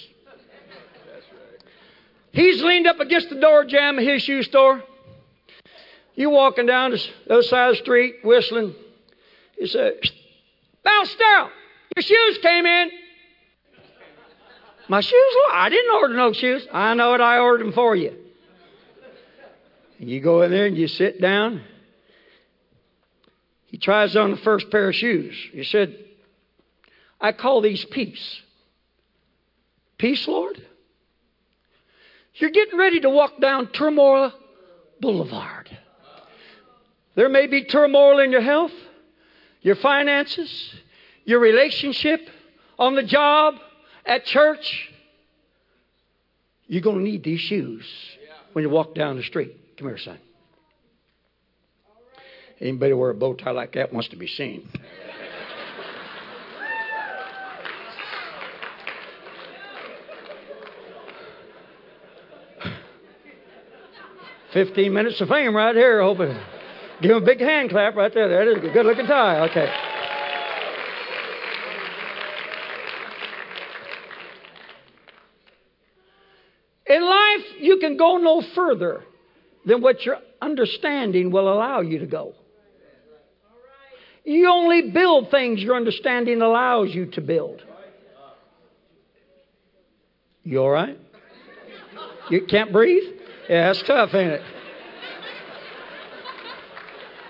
[2.34, 4.84] He's leaned up against the door jamb of his shoe store.
[6.15, 8.74] You walking down the other side of the street whistling.
[9.58, 9.93] He said,
[10.84, 11.52] Bounce down.
[11.96, 12.89] Your shoes came in.
[14.89, 15.36] My shoes?
[15.52, 16.67] I didn't order no shoes.
[16.74, 17.22] I know it.
[17.22, 18.13] I ordered them for you.
[20.00, 21.62] And You go in there and you sit down.
[23.67, 25.36] He tries on the first pair of shoes.
[25.52, 25.98] He said,
[27.22, 28.41] I call these peace.
[29.98, 30.62] Peace, Lord?
[32.36, 34.34] You're getting ready to walk down Turmoil
[35.00, 35.69] Boulevard.
[37.15, 38.72] There may be turmoil in your health,
[39.62, 40.74] your finances,
[41.26, 42.22] your relationship,
[42.80, 43.56] on the job,
[44.06, 44.89] at church.
[46.65, 47.86] You're going to need these shoes
[48.54, 49.78] when you walk down the street.
[49.78, 50.17] Come here, son.
[52.60, 54.67] Anybody wear a bow tie like that wants to be seen.
[64.54, 66.00] Fifteen minutes of fame right here.
[66.02, 66.18] It,
[67.02, 68.30] give him a big hand clap right there.
[68.30, 69.50] That is a good looking tie.
[69.50, 69.68] Okay.
[76.86, 79.04] In life, you can go no further
[79.66, 82.34] than what your understanding will allow you to go.
[84.24, 87.63] You only build things your understanding allows you to build.
[90.44, 90.98] You all right?
[92.30, 93.22] You can't breathe?
[93.49, 94.41] Yeah, it's tough, ain't it?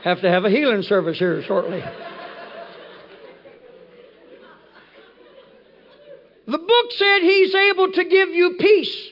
[0.03, 1.83] Have to have a healing service here shortly.
[6.45, 9.09] The book said he's able to give you peace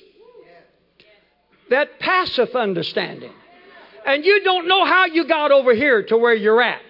[1.69, 3.31] that passeth understanding.
[4.05, 6.81] And you don't know how you got over here to where you're at.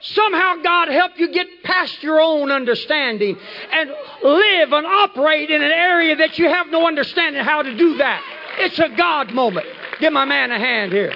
[0.00, 3.36] Somehow God helped you get past your own understanding
[3.72, 3.90] and
[4.22, 8.22] live and operate in an area that you have no understanding how to do that.
[8.64, 9.66] It's a God moment.
[9.98, 11.12] Give my man a hand here.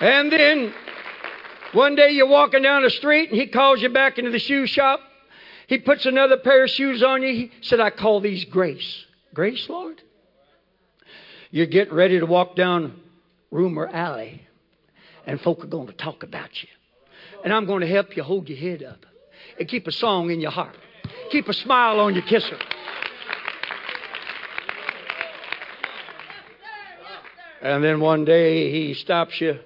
[0.00, 0.74] And then
[1.72, 4.66] one day you're walking down the street and he calls you back into the shoe
[4.66, 4.98] shop.
[5.68, 7.28] He puts another pair of shoes on you.
[7.28, 9.04] He said, I call these grace.
[9.32, 10.02] Grace, Lord?
[11.52, 13.00] You're getting ready to walk down
[13.52, 14.42] rumor alley
[15.24, 16.68] and folk are going to talk about you.
[17.44, 19.06] And I'm going to help you hold your head up
[19.56, 20.76] and keep a song in your heart.
[21.30, 22.58] Keep a smile on your kisser.
[27.66, 29.58] And then one day he stops you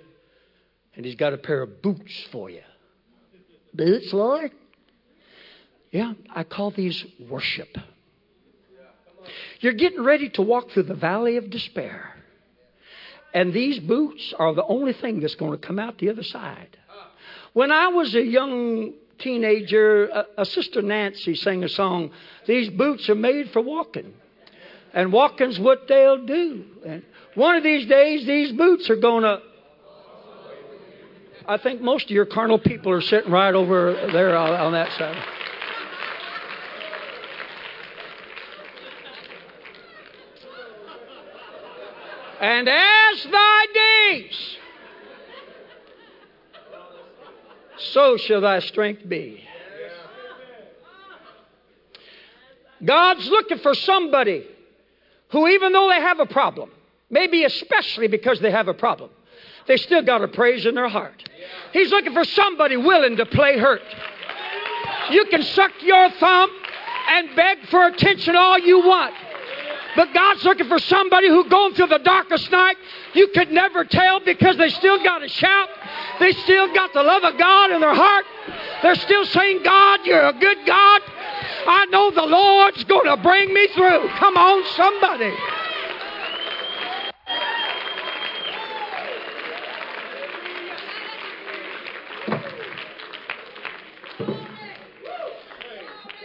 [0.97, 2.63] and he's got a pair of boots for you.
[3.75, 4.53] Boots, Lord?
[5.91, 7.69] Yeah, I call these worship.
[9.61, 12.15] You're getting ready to walk through the valley of despair.
[13.35, 16.79] And these boots are the only thing that's going to come out the other side.
[17.53, 22.13] When I was a young teenager, a, a sister Nancy sang a song,
[22.47, 24.15] These boots are made for walking.
[24.95, 26.65] And walking's what they'll do.
[26.85, 27.03] And
[27.35, 29.41] one of these days, these boots are going to.
[31.47, 35.25] I think most of your carnal people are sitting right over there on that side.
[42.41, 44.57] And as thy days,
[47.79, 49.45] so shall thy strength be.
[52.83, 54.47] God's looking for somebody
[55.33, 56.71] who, even though they have a problem,
[57.11, 59.11] maybe especially because they have a problem,
[59.67, 61.29] they still got a praise in their heart.
[61.73, 63.83] He's looking for somebody willing to play hurt.
[65.11, 66.51] You can suck your thumb
[67.09, 69.15] and beg for attention all you want.
[69.97, 72.77] But God's looking for somebody who going through the darkest night,
[73.13, 75.69] you could never tell because they still got a shout.
[76.21, 78.25] They still got the love of God in their heart.
[78.83, 81.03] They're still saying, God, you're a good God.
[81.67, 84.09] I know the Lord's going to bring me through.
[84.19, 85.35] Come on, somebody.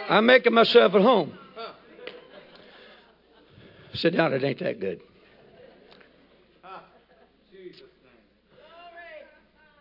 [0.09, 1.37] I'm making myself at home.
[3.93, 5.01] Sit down, it ain't that good.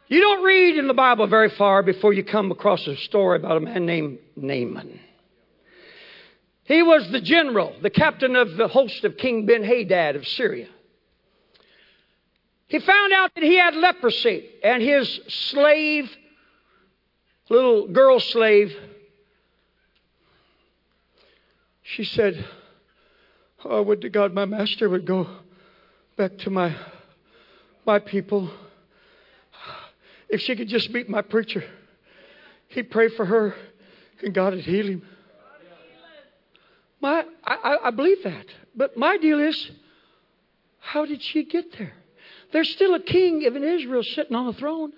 [0.06, 3.56] You don't read in the Bible very far before you come across a story about
[3.56, 5.00] a man named Naaman.
[6.64, 10.68] He was the general, the captain of the host of King Ben Hadad of Syria.
[12.68, 16.10] He found out that he had leprosy, and his slave,
[17.50, 18.74] little girl slave,
[21.84, 22.44] she said,
[23.64, 25.28] Oh, would to God my master would go
[26.16, 26.74] back to my,
[27.86, 28.50] my people.
[30.28, 31.62] If she could just meet my preacher,
[32.68, 33.54] he'd pray for her
[34.22, 35.02] and God would heal him.
[37.00, 38.46] My, I, I believe that.
[38.74, 39.70] But my deal is,
[40.80, 41.92] how did she get there?
[42.52, 44.92] There's still a king of Israel sitting on the throne.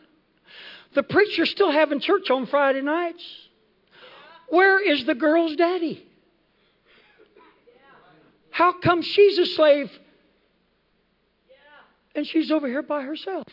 [0.95, 3.25] The preacher's still having church on Friday nights.
[4.49, 6.06] Where is the girl's daddy?
[8.57, 9.91] How come she's a slave
[12.15, 13.47] and she's over here by herself?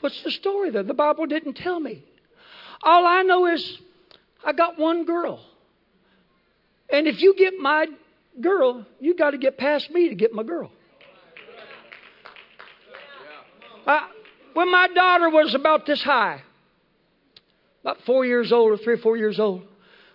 [0.00, 0.82] What's the story there?
[0.82, 2.02] The Bible didn't tell me.
[2.82, 3.78] All I know is
[4.42, 5.44] I got one girl.
[6.90, 7.84] And if you get my
[8.40, 10.72] girl, you got to get past me to get my girl.
[13.86, 14.08] I,
[14.54, 16.40] when my daughter was about this high,
[17.82, 19.64] about four years old or three or four years old,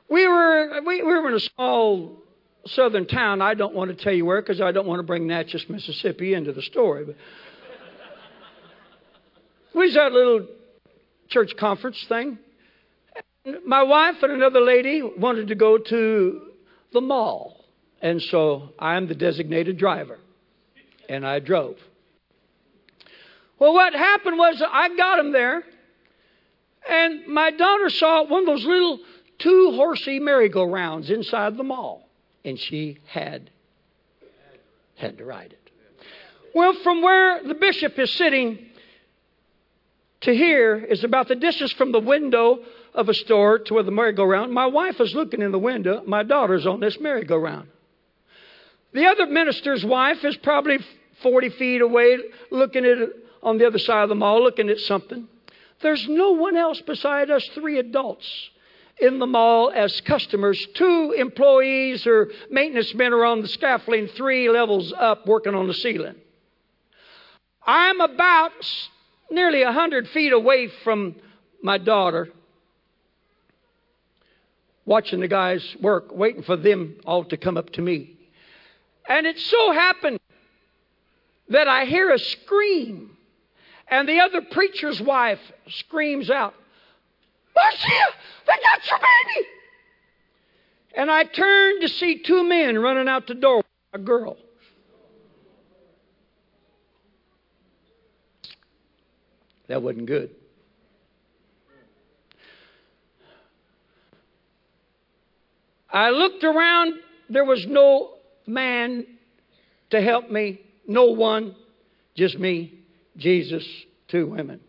[0.09, 2.23] we were we, we were in a small
[2.67, 3.41] southern town.
[3.41, 6.33] I don't want to tell you where because I don't want to bring Natchez, Mississippi
[6.33, 7.05] into the story.
[7.05, 7.15] But
[9.73, 10.47] we was at a little
[11.29, 12.39] church conference thing.
[13.45, 16.41] And my wife and another lady wanted to go to
[16.93, 17.65] the mall.
[18.01, 20.19] And so I'm the designated driver.
[21.09, 21.77] And I drove.
[23.59, 25.63] Well, what happened was I got them there.
[26.89, 28.99] And my daughter saw one of those little
[29.39, 32.06] two horsey merry-go-rounds inside the mall
[32.47, 33.49] and she had
[34.95, 35.71] had to ride it.
[36.55, 38.65] Well, from where the bishop is sitting
[40.21, 42.59] to here is about the distance from the window
[42.95, 44.51] of a store to where the merry-go-round.
[44.51, 46.01] My wife is looking in the window.
[46.07, 47.67] My daughter's on this merry-go-round.
[48.93, 50.79] The other minister's wife is probably
[51.21, 52.17] 40 feet away,
[52.49, 53.09] looking at it
[53.43, 55.27] on the other side of the mall, looking at something.
[55.83, 58.49] There's no one else beside us three adults
[58.99, 60.65] in the mall as customers.
[60.73, 65.73] Two employees or maintenance men are on the scaffolding, three levels up, working on the
[65.73, 66.15] ceiling.
[67.65, 68.51] I'm about
[69.29, 71.15] nearly 100 feet away from
[71.61, 72.29] my daughter,
[74.85, 78.15] watching the guys work, waiting for them all to come up to me.
[79.07, 80.19] And it so happened
[81.49, 83.17] that I hear a scream,
[83.89, 85.39] and the other preacher's wife
[85.69, 86.53] screams out,
[87.57, 88.03] Marcia,
[88.45, 89.47] they got your baby!
[90.95, 94.37] And I turned to see two men running out the door, a girl.
[99.67, 100.31] That wasn't good.
[105.89, 106.93] I looked around,
[107.29, 108.11] there was no
[108.45, 109.05] man
[109.89, 111.55] to help me, no one,
[112.15, 112.73] just me,
[113.17, 113.65] Jesus,
[114.07, 114.59] two women.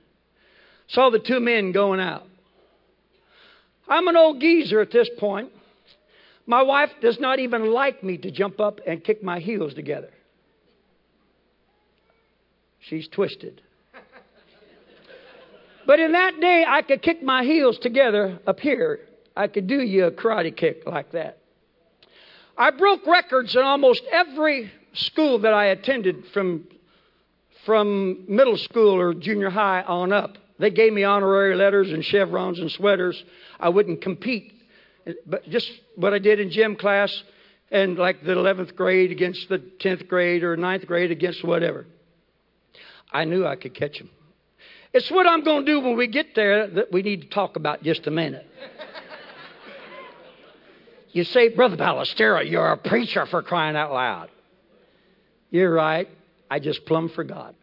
[0.88, 2.27] Saw the two men going out.
[3.88, 5.50] I'm an old geezer at this point.
[6.46, 10.10] My wife does not even like me to jump up and kick my heels together.
[12.80, 13.60] She's twisted.
[15.86, 19.00] But in that day, I could kick my heels together up here.
[19.34, 21.38] I could do you a karate kick like that.
[22.58, 26.66] I broke records in almost every school that I attended from,
[27.64, 30.36] from middle school or junior high on up.
[30.58, 33.22] They gave me honorary letters and chevrons and sweaters.
[33.60, 34.52] I wouldn't compete,
[35.26, 37.22] but just what I did in gym class
[37.70, 41.86] and like the 11th grade against the 10th grade or 9th grade against whatever.
[43.12, 44.10] I knew I could catch them.
[44.92, 47.56] It's what I'm going to do when we get there that we need to talk
[47.56, 48.46] about just a minute.
[51.12, 54.30] you say, Brother Ballestero, you're a preacher for crying out loud.
[55.50, 56.08] You're right.
[56.50, 57.54] I just plumb forgot.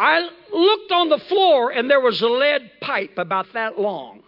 [0.00, 4.22] I looked on the floor and there was a lead pipe about that long.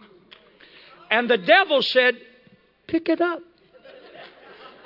[1.09, 2.15] And the devil said,
[2.85, 3.39] Pick it up.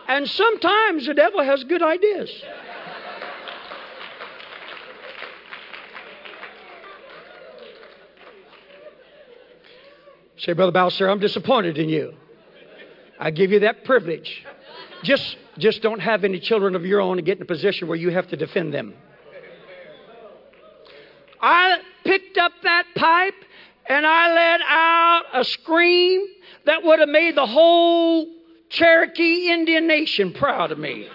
[0.08, 2.32] And sometimes the devil has good ideas.
[10.38, 12.14] Say, Brother Balser, I'm disappointed in you.
[13.20, 14.46] I give you that privilege.
[15.04, 17.98] Just, just don't have any children of your own and get in a position where
[17.98, 18.94] you have to defend them.
[21.42, 23.36] I picked up that pipe
[23.88, 26.26] and I let out a scream
[26.66, 28.28] that would have made the whole
[28.70, 31.08] Cherokee Indian Nation proud of me.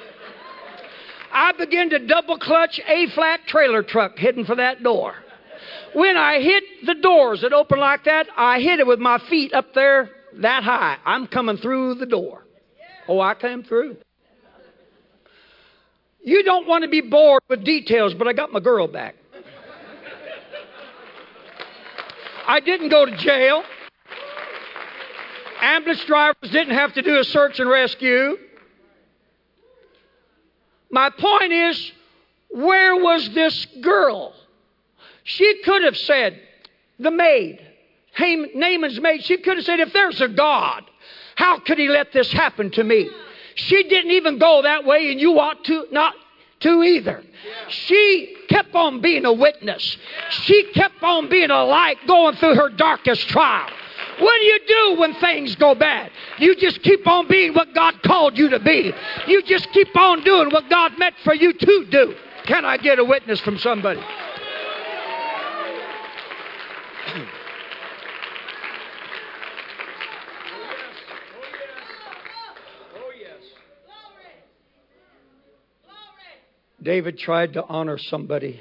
[1.33, 5.15] I began to double clutch a flat trailer truck heading for that door.
[5.95, 9.53] When I hit the doors that open like that, I hit it with my feet
[9.53, 10.99] up there that high.
[11.05, 12.45] I'm coming through the door.
[13.09, 13.97] Oh, I came through.
[16.23, 19.17] You don't want to be bored with details, but I got my girl back.
[22.47, 23.63] I didn't go to jail.
[25.61, 28.37] Ambulance drivers didn't have to do a search and rescue.
[30.91, 31.93] My point is,
[32.51, 34.35] where was this girl?
[35.25, 36.41] She could have said,
[36.99, 37.61] the maid,
[38.19, 40.85] Naaman's maid, she could have said, if there's a God,
[41.37, 43.09] how could he let this happen to me?
[43.55, 46.15] She didn't even go that way, and you ought to not
[46.63, 47.23] to either.
[47.69, 49.97] She kept on being a witness.
[50.31, 53.71] She kept on being a light going through her darkest trial.
[54.19, 56.11] What do you do when things go bad?
[56.39, 58.93] You just keep on being what God called you to be.
[59.27, 62.15] You just keep on doing what God meant for you to do.
[62.45, 64.01] Can I get a witness from somebody?
[76.83, 78.61] David tried to honor somebody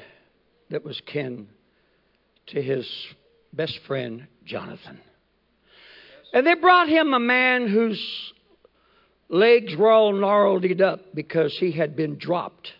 [0.69, 1.47] that was kin
[2.47, 2.87] to his
[3.51, 4.99] best friend, Jonathan.
[6.33, 8.33] And they brought him a man whose
[9.27, 12.71] legs were all gnarled up because he had been dropped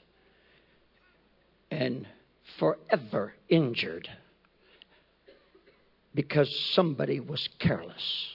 [1.72, 2.06] and
[2.60, 4.08] forever injured
[6.14, 8.28] because somebody was careless.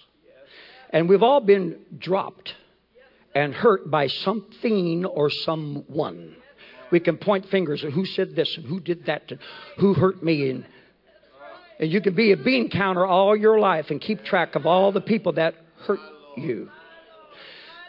[0.91, 2.55] And we've all been dropped
[3.35, 6.37] and hurt by something or someone.
[6.91, 9.41] We can point fingers at who said this and who did that and
[9.78, 10.51] who hurt me.
[10.51, 10.66] And,
[11.80, 14.93] and you can be a bean counter all your life and keep track of all
[14.93, 15.55] the people that
[15.87, 16.01] hurt
[16.37, 16.68] you.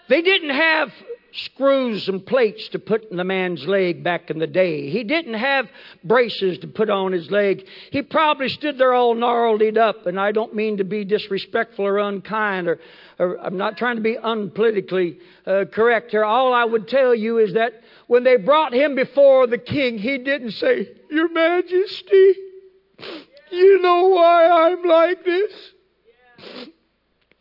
[0.09, 0.89] They didn't have
[1.34, 4.89] screws and plates to put in the man's leg back in the day.
[4.89, 5.67] He didn't have
[6.03, 7.65] braces to put on his leg.
[7.91, 11.99] He probably stood there all gnarled up, and I don't mean to be disrespectful or
[11.99, 12.80] unkind, or,
[13.19, 16.23] or I'm not trying to be unpolitically uh, correct here.
[16.23, 20.17] All I would tell you is that when they brought him before the king, he
[20.17, 22.34] didn't say, Your Majesty,
[23.51, 25.71] you know why I'm like this?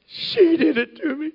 [0.07, 1.33] She did it to me.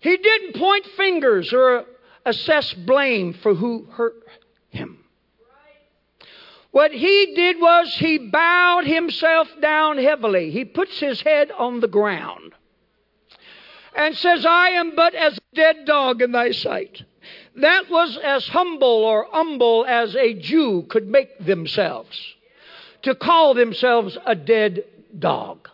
[0.00, 1.84] He didn't point fingers or
[2.24, 4.22] assess blame for who hurt
[4.70, 5.04] him.
[6.70, 10.50] What he did was he bowed himself down heavily.
[10.50, 12.54] He puts his head on the ground
[13.96, 17.02] and says, I am but as a dead dog in thy sight.
[17.56, 22.34] That was as humble or humble as a Jew could make themselves
[23.02, 24.84] to call themselves a dead
[25.18, 25.68] dog.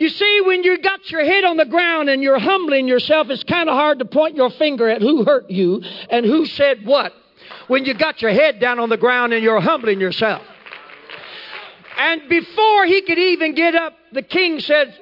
[0.00, 3.44] You see, when you got your head on the ground and you're humbling yourself, it's
[3.44, 7.12] kind of hard to point your finger at who hurt you and who said what.
[7.68, 10.40] When you got your head down on the ground and you're humbling yourself.
[11.98, 14.98] And before he could even get up, the king said,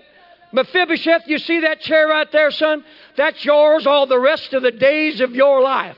[0.53, 2.85] Mephibosheth, you see that chair right there, son?
[3.17, 5.97] That's yours all the rest of the days of your life.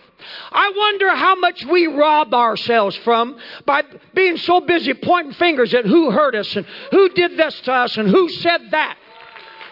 [0.53, 3.83] I wonder how much we rob ourselves from by
[4.14, 7.97] being so busy pointing fingers at who hurt us and who did this to us
[7.97, 8.97] and who said that.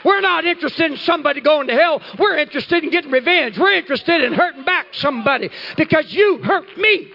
[0.04, 2.00] We're not interested in somebody going to hell.
[2.18, 3.58] We're interested in getting revenge.
[3.58, 7.08] We're interested in hurting back somebody because you hurt me.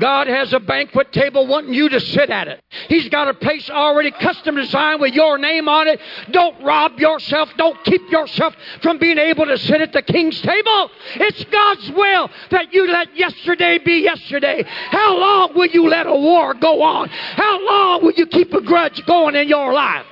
[0.00, 2.62] God has a banquet table wanting you to sit at it.
[2.88, 6.00] He's got a place already custom designed with your name on it.
[6.30, 7.50] Don't rob yourself.
[7.56, 10.90] Don't keep yourself from being able to sit at the king's table.
[11.16, 14.64] It's God's will that you let yesterday be yesterday.
[14.66, 17.08] How long will you let a war go on?
[17.08, 20.06] How long will you keep a grudge going in your life?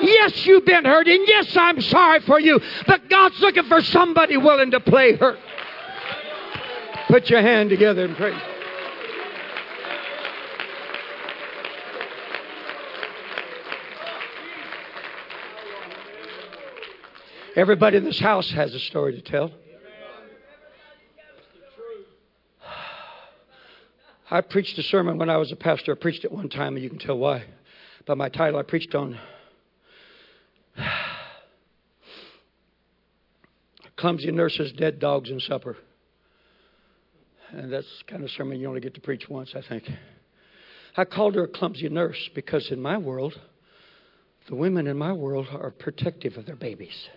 [0.00, 4.36] Yes, you've been hurt, and yes, I'm sorry for you, but God's looking for somebody
[4.36, 5.38] willing to play hurt.
[7.08, 8.36] Put your hand together and pray.
[17.56, 19.50] Everybody in this house has a story to tell.
[24.30, 25.92] I preached a sermon when I was a pastor.
[25.92, 27.44] I preached it one time, and you can tell why.
[28.04, 29.18] By my title, I preached on
[33.96, 35.78] clumsy nurses, dead dogs, and supper.
[37.52, 39.90] And that's kind of sermon you only get to preach once, I think.
[40.94, 43.40] I called her a clumsy nurse because in my world,
[44.46, 47.08] the women in my world are protective of their babies.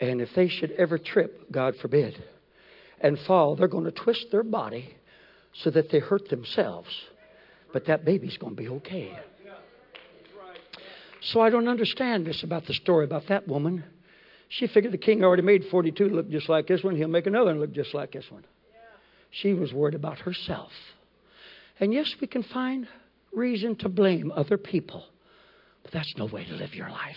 [0.00, 2.22] And if they should ever trip, God forbid,
[3.00, 4.94] and fall, they're going to twist their body
[5.62, 6.88] so that they hurt themselves.
[7.72, 9.16] But that baby's going to be okay.
[11.22, 13.84] So I don't understand this about the story about that woman.
[14.48, 16.96] She figured the king already made 42 look just like this one.
[16.96, 18.44] He'll make another one look just like this one.
[19.30, 20.72] She was worried about herself.
[21.78, 22.88] And yes, we can find
[23.32, 25.04] reason to blame other people,
[25.82, 27.16] but that's no way to live your life.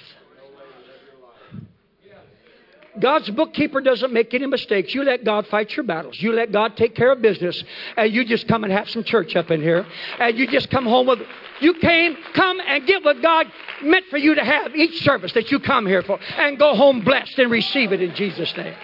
[3.00, 4.94] God's bookkeeper doesn't make any mistakes.
[4.94, 6.22] You let God fight your battles.
[6.22, 7.64] You let God take care of business.
[7.98, 9.86] And you just come and have some church up in here.
[10.20, 11.20] And you just come home with,
[11.60, 13.48] you came, come and get what God
[13.82, 16.20] meant for you to have each service that you come here for.
[16.38, 18.76] And go home blessed and receive it in Jesus' name.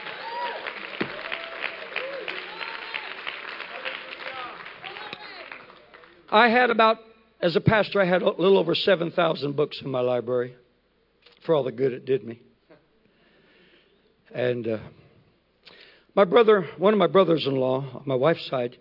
[6.31, 6.97] I had about,
[7.41, 10.55] as a pastor, I had a little over 7,000 books in my library
[11.41, 12.41] for all the good it did me.
[14.33, 14.77] And uh,
[16.15, 18.77] my brother, one of my brothers in law on my wife's side,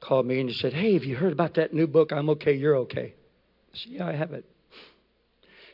[0.00, 2.12] called me and he said, Hey, have you heard about that new book?
[2.12, 3.14] I'm okay, you're okay.
[3.72, 4.44] I said, Yeah, I have it.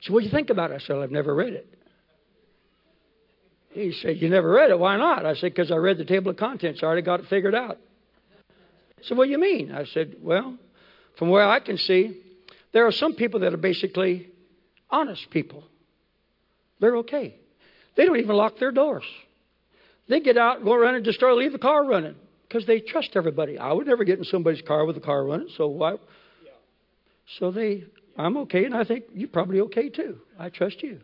[0.03, 0.75] Said, What do you think about it?
[0.75, 1.75] I said, I've never read it.
[3.71, 4.79] He said, You never read it?
[4.79, 5.25] Why not?
[5.25, 6.81] I said, Because I read the table of contents.
[6.83, 7.79] I already got it figured out.
[8.99, 9.73] He said, What do you mean?
[9.73, 10.57] I said, Well,
[11.19, 12.21] from where I can see,
[12.73, 14.29] there are some people that are basically
[14.91, 15.64] honest people.
[16.81, 17.37] They're okay.
[17.99, 19.03] They don't even lock their doors.
[20.09, 22.14] They get out, go around and destroy, leave the car running
[22.46, 23.59] because they trust everybody.
[23.59, 25.96] I would never get in somebody's car with the car running, so why?
[27.40, 27.84] So they,
[28.16, 30.18] I'm okay, and I think you're probably okay too.
[30.38, 31.01] I trust you.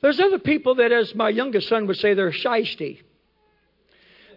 [0.00, 3.00] There's other people that, as my youngest son would say, they're shisty.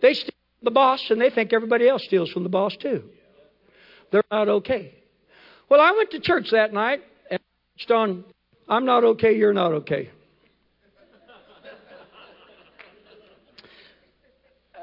[0.01, 3.03] They steal from the boss, and they think everybody else steals from the boss too.
[4.11, 4.95] They're not okay.
[5.69, 7.39] Well, I went to church that night and
[7.77, 8.25] preached on,
[8.67, 10.09] I'm not okay, you're not okay.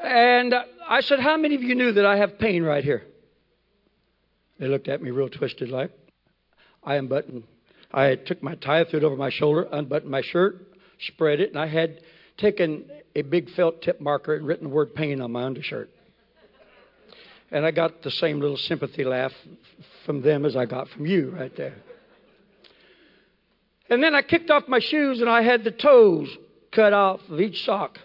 [0.02, 0.54] And
[0.88, 3.02] I said, How many of you knew that I have pain right here?
[4.58, 5.90] They looked at me real twisted like.
[6.82, 7.44] I unbuttoned.
[7.92, 10.56] I took my tie, threw it over my shoulder, unbuttoned my shirt,
[11.00, 12.00] spread it, and I had
[12.38, 12.84] taken
[13.14, 15.90] a big felt tip marker and written the word pain on my undershirt.
[17.50, 19.32] And I got the same little sympathy laugh
[20.06, 21.74] from them as I got from you right there.
[23.88, 26.28] And then I kicked off my shoes and I had the toes
[26.70, 27.98] cut off of each sock.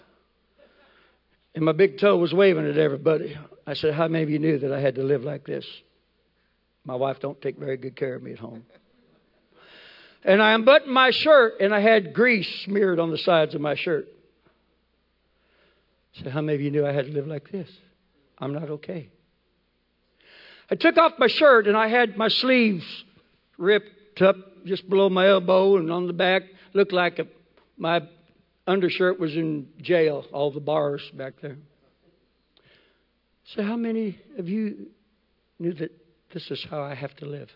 [1.56, 3.38] And my big toe was waving at everybody.
[3.66, 5.66] I said, How many of you knew that I had to live like this?
[6.84, 8.64] My wife don't take very good care of me at home.
[10.24, 13.76] And I unbuttoned my shirt and I had grease smeared on the sides of my
[13.76, 14.08] shirt.
[16.14, 17.70] I said, How many of you knew I had to live like this?
[18.38, 19.10] I'm not okay.
[20.70, 22.86] I took off my shirt and I had my sleeves
[23.58, 24.36] ripped up
[24.66, 26.44] just below my elbow and on the back.
[26.74, 27.28] Looked like a,
[27.78, 28.02] my
[28.68, 31.58] undershirt was in jail, all the bars back there.
[33.56, 34.88] So, how many of you
[35.60, 35.92] knew that
[36.34, 37.50] this is how I have to live?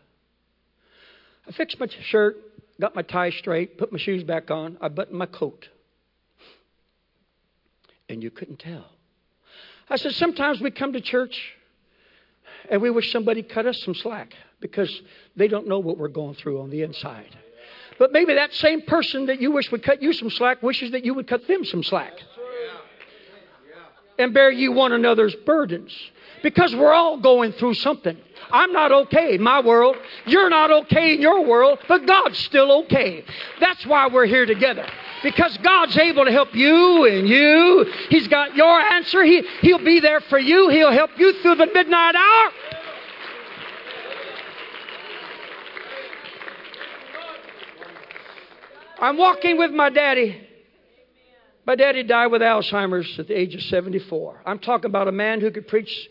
[1.48, 2.38] I fixed my shirt,
[2.80, 5.68] got my tie straight, put my shoes back on, I buttoned my coat.
[8.08, 8.86] And you couldn't tell.
[9.90, 11.56] I said, sometimes we come to church
[12.70, 15.02] and we wish somebody cut us some slack because
[15.36, 17.36] they don't know what we're going through on the inside.
[18.00, 21.06] But maybe that same person that you wish would cut you some slack wishes that
[21.06, 22.14] you would cut them some slack.
[24.18, 25.94] And bear you one another's burdens.
[26.42, 28.18] Because we're all going through something.
[28.52, 29.98] I'm not okay in my world.
[30.26, 33.26] You're not okay in your world, but God's still okay.
[33.60, 34.88] That's why we're here together.
[35.22, 37.86] Because God's able to help you and you.
[38.10, 39.24] He's got your answer.
[39.24, 40.70] He, he'll be there for you.
[40.70, 42.52] He'll help you through the midnight hour.
[49.02, 50.46] I'm walking with my daddy.
[51.66, 54.42] My daddy died with Alzheimer's at the age of 74.
[54.46, 56.10] I'm talking about a man who could preach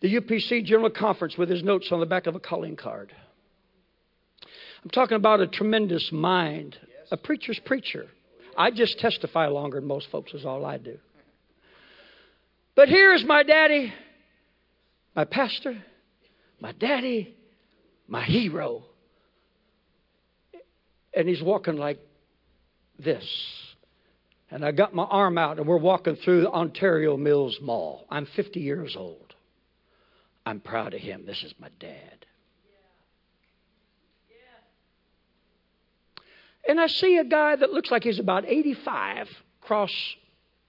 [0.00, 3.12] the UPC General Conference with his notes on the back of a calling card.
[4.82, 6.76] I'm talking about a tremendous mind,
[7.10, 8.06] a preacher's preacher.
[8.56, 10.98] I just testify longer than most folks, is all I do.
[12.74, 13.92] But here is my daddy,
[15.14, 15.82] my pastor,
[16.60, 17.36] my daddy,
[18.08, 18.84] my hero.
[21.14, 21.98] And he's walking like
[22.98, 23.26] this.
[24.50, 28.06] And I got my arm out, and we're walking through the Ontario Mills Mall.
[28.10, 29.34] I'm 50 years old.
[30.44, 31.24] I'm proud of him.
[31.26, 32.26] This is my dad.
[36.68, 39.28] And I see a guy that looks like he's about 85
[39.60, 39.92] cross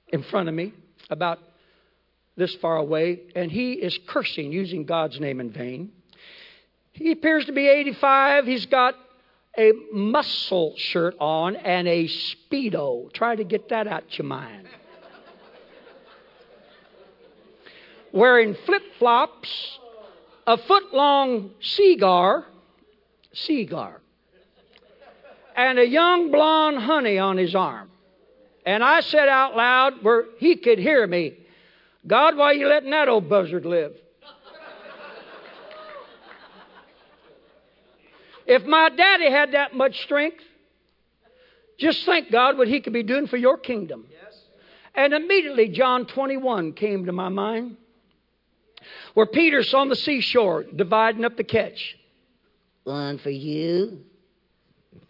[0.10, 0.74] in front of me,
[1.10, 1.40] about
[2.36, 5.92] this far away, and he is cursing using God's name in vain.
[6.92, 8.46] He appears to be 85.
[8.46, 8.94] He's got
[9.58, 13.12] a muscle shirt on and a Speedo.
[13.14, 14.68] Try to get that out your mind.
[18.14, 19.80] Wearing flip flops,
[20.46, 22.46] a foot long cigar,
[23.34, 24.02] cigar,
[25.56, 27.90] and a young blonde honey on his arm.
[28.66, 31.38] And I said out loud where he could hear me,
[32.06, 33.94] God, why are you letting that old buzzard live?
[38.48, 40.42] If my daddy had that much strength,
[41.78, 44.06] just think, God, what he could be doing for your kingdom.
[44.10, 44.40] Yes.
[44.96, 47.76] And immediately John 21 came to my mind,
[49.14, 51.98] where Peter's on the seashore dividing up the catch.
[52.86, 54.04] One for you,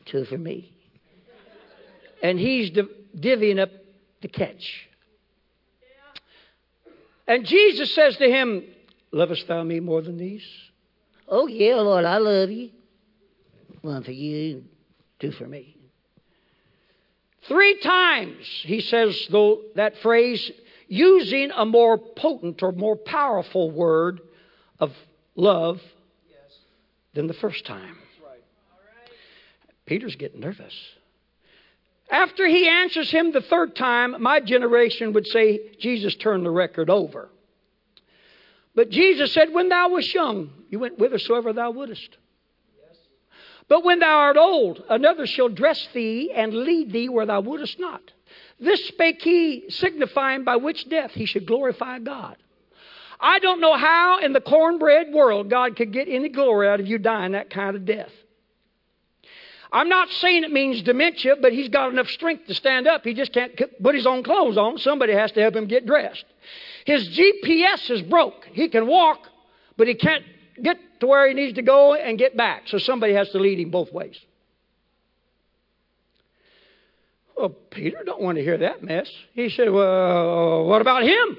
[0.05, 0.73] two for me.
[2.23, 3.69] And he's divvying up
[4.21, 4.87] the catch.
[7.27, 8.63] And Jesus says to him,
[9.11, 10.45] Lovest thou me more than these?
[11.27, 12.71] Oh, yeah, Lord, I love you.
[13.87, 14.65] One for you,
[15.19, 15.77] two for me.
[17.47, 20.51] Three times he says though that phrase
[20.89, 24.19] using a more potent or more powerful word
[24.81, 24.91] of
[25.37, 25.79] love
[27.13, 27.97] than the first time.
[29.85, 30.75] Peter's getting nervous.
[32.11, 36.89] After he answers him the third time, my generation would say Jesus turned the record
[36.89, 37.29] over.
[38.75, 42.17] But Jesus said, When thou wast young, you went whithersoever thou wouldest.
[43.69, 47.79] But when thou art old, another shall dress thee and lead thee where thou wouldest
[47.79, 48.01] not.
[48.59, 52.37] This spake he, signifying by which death he should glorify God.
[53.19, 56.87] I don't know how in the cornbread world God could get any glory out of
[56.87, 58.11] you dying that kind of death.
[59.71, 63.03] I'm not saying it means dementia, but he's got enough strength to stand up.
[63.03, 63.51] He just can't
[63.81, 64.77] put his own clothes on.
[64.77, 66.23] Somebody has to help him get dressed.
[66.85, 68.47] His GPS is broke.
[68.53, 69.27] He can walk,
[69.75, 70.23] but he can't
[70.63, 72.63] get to where he needs to go and get back.
[72.67, 74.17] So somebody has to lead him both ways.
[77.37, 79.07] Well, Peter don't want to hear that mess.
[79.33, 81.37] He said, Well, what about him?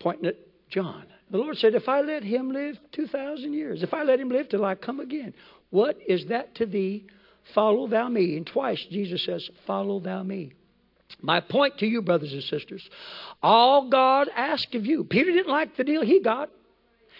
[0.00, 0.36] Pointing at
[0.68, 1.06] John.
[1.30, 4.50] The Lord said, If I let him live 2,000 years, if I let him live
[4.50, 5.32] till I come again,
[5.70, 7.06] what is that to thee?
[7.54, 8.36] Follow thou me.
[8.36, 10.52] And twice Jesus says, Follow thou me.
[11.22, 12.86] My point to you, brothers and sisters,
[13.42, 16.50] all God asked of you, Peter didn't like the deal he got.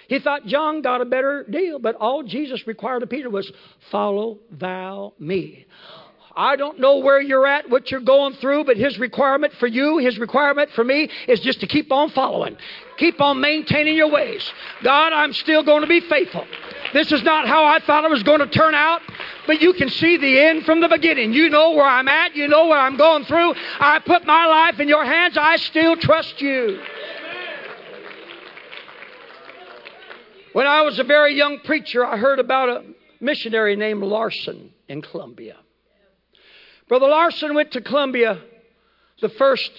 [0.08, 3.50] He thought John got a better deal, but all Jesus required of Peter was,
[3.90, 5.66] Follow thou me.
[6.34, 9.98] I don't know where you're at, what you're going through, but His requirement for you,
[9.98, 12.56] His requirement for me, is just to keep on following.
[12.96, 14.48] Keep on maintaining your ways.
[14.82, 16.46] God, I'm still going to be faithful.
[16.94, 19.02] This is not how I thought it was going to turn out,
[19.46, 21.32] but you can see the end from the beginning.
[21.32, 23.54] You know where I'm at, you know what I'm going through.
[23.80, 26.80] I put my life in your hands, I still trust you.
[30.58, 32.84] When I was a very young preacher, I heard about a
[33.20, 35.54] missionary named Larson in Colombia.
[36.88, 38.42] Brother Larson went to Colombia,
[39.20, 39.70] the first,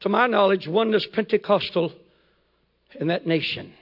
[0.00, 1.94] to my knowledge, oneness Pentecostal
[3.00, 3.72] in that nation.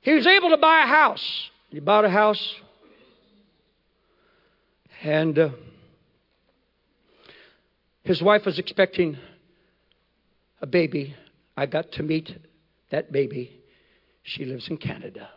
[0.00, 1.50] He was able to buy a house.
[1.68, 2.54] He bought a house,
[5.02, 5.50] and uh,
[8.04, 9.18] his wife was expecting
[10.62, 11.14] a baby.
[11.54, 12.34] I got to meet
[12.88, 13.59] that baby.
[14.30, 15.28] She lives in Canada.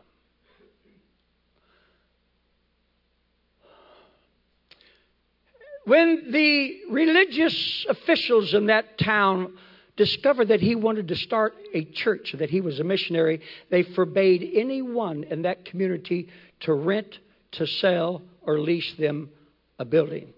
[5.86, 9.58] When the religious officials in that town
[9.98, 13.42] discovered that he wanted to start a church, that he was a missionary,
[13.72, 16.30] they forbade anyone in that community
[16.62, 17.18] to rent,
[17.54, 19.32] to sell, or lease them
[19.80, 20.34] a building.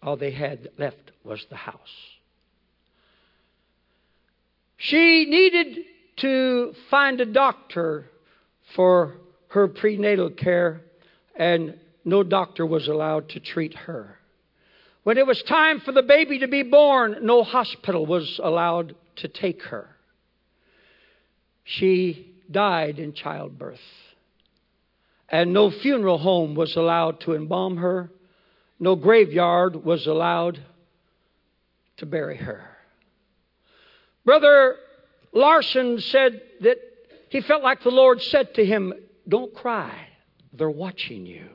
[0.00, 1.80] All they had left was the house.
[4.76, 5.84] She needed
[6.18, 8.06] to find a doctor
[8.74, 9.16] for
[9.48, 10.80] her prenatal care,
[11.36, 14.18] and no doctor was allowed to treat her.
[15.04, 19.28] When it was time for the baby to be born, no hospital was allowed to
[19.28, 19.88] take her.
[21.64, 23.78] She died in childbirth.
[25.28, 28.10] And no funeral home was allowed to embalm her.
[28.78, 30.58] No graveyard was allowed
[31.96, 32.62] to bury her.
[34.24, 34.76] Brother
[35.34, 36.78] Larson said that
[37.28, 38.94] he felt like the Lord said to him,
[39.28, 40.08] Don't cry,
[40.52, 41.48] they're watching you.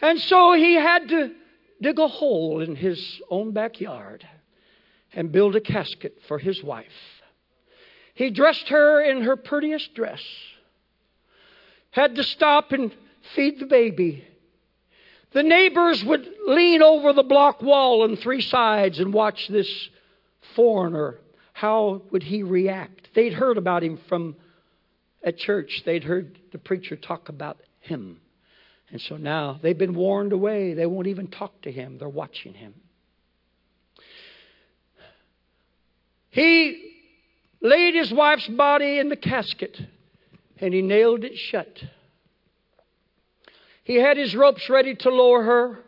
[0.00, 1.32] And so he had to
[1.82, 4.26] dig a hole in his own backyard
[5.12, 6.86] and build a casket for his wife.
[8.14, 10.22] He dressed her in her prettiest dress,
[11.90, 12.94] had to stop and
[13.34, 14.24] feed the baby.
[15.32, 19.88] The neighbors would lean over the block wall on three sides and watch this
[20.54, 21.18] foreigner.
[21.52, 23.08] How would he react?
[23.14, 24.36] They'd heard about him from
[25.22, 28.20] at church, they'd heard the preacher talk about him.
[28.90, 30.72] And so now they've been warned away.
[30.74, 32.74] They won't even talk to him, they're watching him.
[36.30, 36.92] He
[37.60, 39.78] laid his wife's body in the casket
[40.60, 41.82] and he nailed it shut.
[43.84, 45.78] He had his ropes ready to lower her.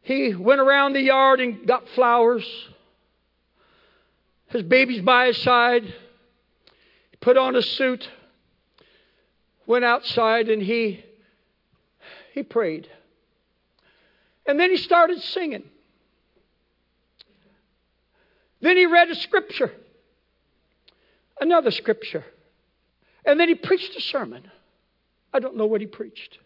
[0.00, 2.44] He went around the yard and got flowers.
[4.52, 5.84] His baby's by his side.
[5.84, 8.06] He put on a suit,
[9.66, 11.02] went outside, and he
[12.34, 12.88] he prayed.
[14.46, 15.64] And then he started singing.
[18.60, 19.72] Then he read a scripture,
[21.40, 22.24] another scripture.
[23.24, 24.50] And then he preached a sermon.
[25.32, 26.38] I don't know what he preached.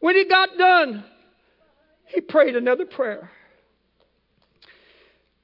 [0.00, 1.04] When he got done,
[2.06, 3.30] he prayed another prayer.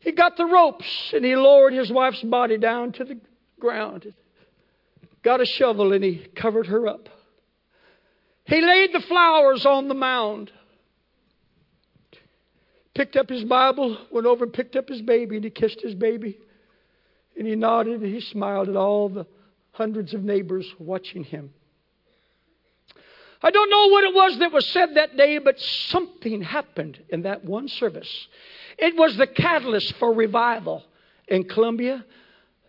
[0.01, 3.20] He got the ropes and he lowered his wife's body down to the
[3.61, 4.12] ground.
[5.22, 7.09] Got a shovel and he covered her up.
[8.44, 10.51] He laid the flowers on the mound.
[12.94, 15.94] Picked up his Bible, went over and picked up his baby, and he kissed his
[15.94, 16.38] baby.
[17.38, 19.26] And he nodded and he smiled at all the
[19.72, 21.53] hundreds of neighbors watching him.
[23.42, 27.22] I don't know what it was that was said that day, but something happened in
[27.22, 28.28] that one service.
[28.81, 30.83] It was the catalyst for revival
[31.28, 32.05] in Colombia.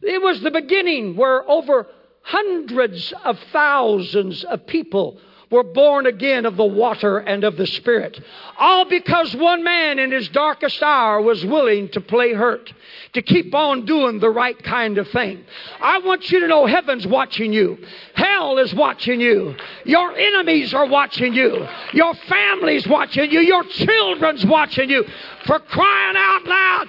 [0.02, 1.88] It was the beginning where over
[2.22, 5.20] hundreds of thousands of people
[5.52, 8.20] were born again of the water and of the Spirit.
[8.58, 12.74] All because one man in his darkest hour was willing to play hurt,
[13.14, 15.44] to keep on doing the right kind of thing.
[15.82, 17.78] I want you to know heaven's watching you.
[18.16, 19.56] Hell is watching you.
[19.86, 21.68] Your enemies are watching you.
[21.94, 23.42] Your family's watching you.
[23.42, 25.04] Your children's watching you.
[25.46, 26.88] For crying out loud,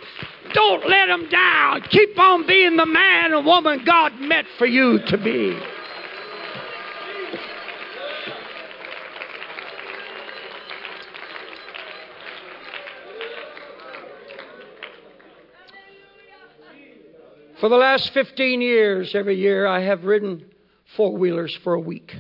[0.53, 1.83] don't let them down.
[1.83, 5.59] Keep on being the man and woman God meant for you to be.
[17.63, 20.47] For the last 15 years, every year, I have ridden
[20.97, 22.13] four wheelers for a week.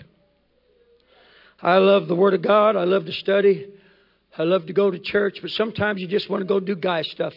[1.61, 2.76] I love the Word of God.
[2.76, 3.66] I love to study.
[4.38, 7.03] I love to go to church, but sometimes you just want to go do guy
[7.03, 7.32] stuff.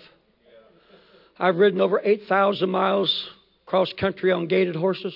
[1.40, 3.28] I've ridden over 8,000 miles
[3.66, 5.16] cross country on gaited horses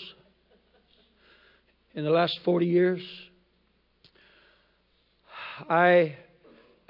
[1.94, 3.02] in the last 40 years.
[5.70, 6.16] I,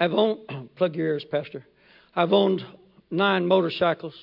[0.00, 1.66] I've owned, plug your ears, Pastor.
[2.16, 2.64] I've owned
[3.10, 4.14] nine motorcycles.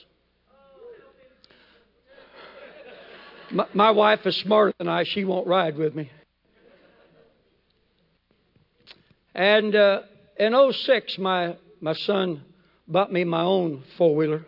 [3.52, 5.04] My, wife is smarter than I.
[5.06, 6.12] She won't ride with me.
[9.34, 10.02] And uh,
[10.38, 12.44] in 06, my, my son
[12.88, 14.46] bought me my own four wheeler.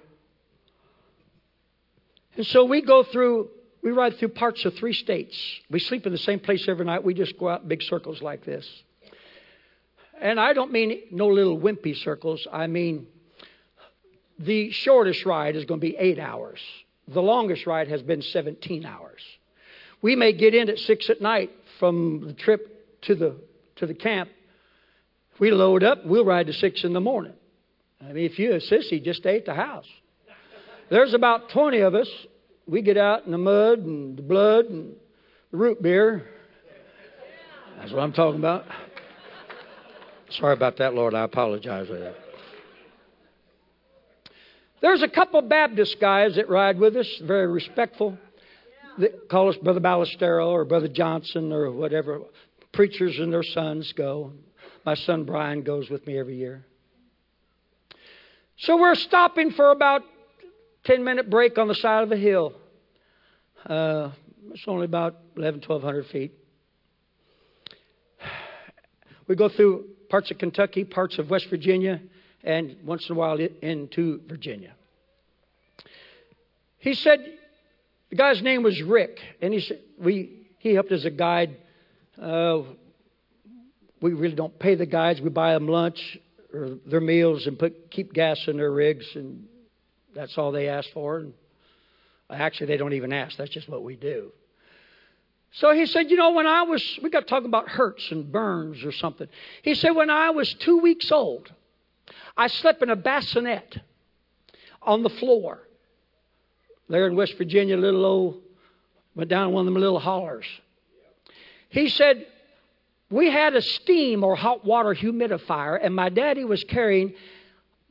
[2.36, 3.50] And so we go through,
[3.82, 5.38] we ride through parts of three states.
[5.70, 7.04] We sleep in the same place every night.
[7.04, 8.68] We just go out big circles like this.
[10.20, 12.46] And I don't mean no little wimpy circles.
[12.52, 13.08] I mean,
[14.38, 16.60] the shortest ride is going to be eight hours.
[17.14, 19.22] The longest ride has been 17 hours.
[20.02, 21.50] We may get in at six at night
[21.80, 23.36] from the trip to the
[23.78, 24.30] to the camp.
[25.34, 27.34] If we load up, we'll ride to six in the morning.
[28.02, 29.88] I mean, if you're a sissy, just stay at the house.
[30.90, 32.10] There's about 20 of us.
[32.68, 34.96] We get out in the mud and the blood and
[35.52, 36.26] the root beer.
[37.78, 38.66] That's what I'm talking about.
[40.32, 41.14] Sorry about that, Lord.
[41.14, 42.29] I apologize for that.
[44.82, 48.18] There's a couple Baptist guys that ride with us, very respectful.
[48.98, 52.22] They call us Brother Ballestero or Brother Johnson or whatever.
[52.72, 54.34] Preachers and their sons go.
[54.86, 56.66] My son Brian goes with me every year.
[58.58, 60.04] So we're stopping for about
[60.86, 62.54] 10 minute break on the side of a hill.
[63.66, 64.12] Uh,
[64.52, 66.34] it's only about 11, 1200 feet.
[69.28, 72.02] We go through parts of Kentucky, parts of West Virginia,
[72.44, 74.74] and once in a while into Virginia.
[76.78, 77.20] He said,
[78.10, 81.58] the guy's name was Rick, and he said, we, he helped as a guide.
[82.20, 82.62] Uh,
[84.02, 85.22] we really don't pay the guides.
[85.22, 86.18] We buy them lunch
[86.54, 89.46] or their meals and put keep gas in their rigs, and
[90.16, 91.18] that's all they ask for.
[91.18, 91.34] And
[92.30, 93.38] actually, they don't even ask.
[93.38, 94.32] That's just what we do.
[95.52, 98.84] So he said, you know, when I was, we got talking about hurts and burns
[98.84, 99.28] or something.
[99.64, 101.52] He said, when I was two weeks old,
[102.40, 103.78] I slept in a bassinet
[104.82, 105.68] on the floor
[106.88, 108.42] there in West Virginia, A little old,
[109.14, 110.46] went down one of them little hollers.
[111.68, 112.26] He said,
[113.12, 117.14] we had a steam or hot water humidifier, and my daddy was carrying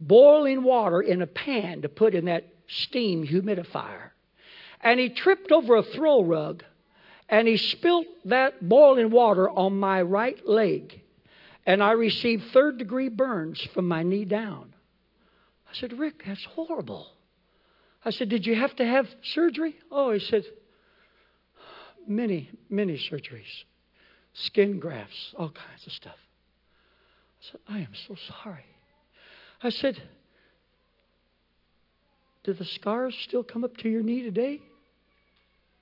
[0.01, 4.13] boiling water in a pan to put in that steam humidifier.
[4.81, 6.65] And he tripped over a throw rug
[7.29, 11.03] and he spilt that boiling water on my right leg
[11.69, 14.75] and I received third degree burns from my knee down.
[15.71, 17.09] I said, Rick, that's horrible.
[18.03, 19.05] I said, Did you have to have
[19.35, 19.77] surgery?
[19.91, 20.45] Oh, he said,
[22.07, 23.65] Many, many surgeries,
[24.33, 26.17] skin grafts, all kinds of stuff.
[26.17, 28.65] I said, I am so sorry.
[29.63, 30.01] I said,
[32.45, 34.63] Do the scars still come up to your knee today?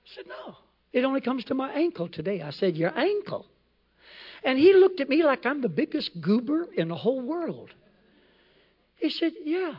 [0.03, 0.55] He said, No.
[0.91, 2.41] It only comes to my ankle today.
[2.41, 3.45] I said, Your ankle?
[4.43, 7.69] And he looked at me like I'm the biggest goober in the whole world.
[8.97, 9.75] He said, Yeah.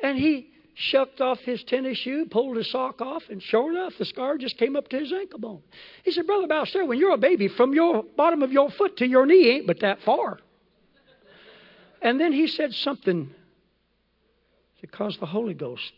[0.00, 4.04] And he shucked off his tennis shoe, pulled his sock off, and sure enough, the
[4.04, 5.62] scar just came up to his ankle bone.
[6.04, 9.06] He said, Brother Balster, when you're a baby, from your bottom of your foot to
[9.06, 10.38] your knee ain't but that far.
[12.02, 13.30] And then he said something
[14.80, 15.92] that caused the Holy Ghost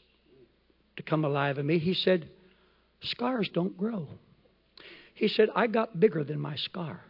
[0.96, 1.78] to come alive in me.
[1.78, 2.28] He said,
[3.02, 4.06] Scars don't grow.
[5.14, 7.00] He said, I got bigger than my scar.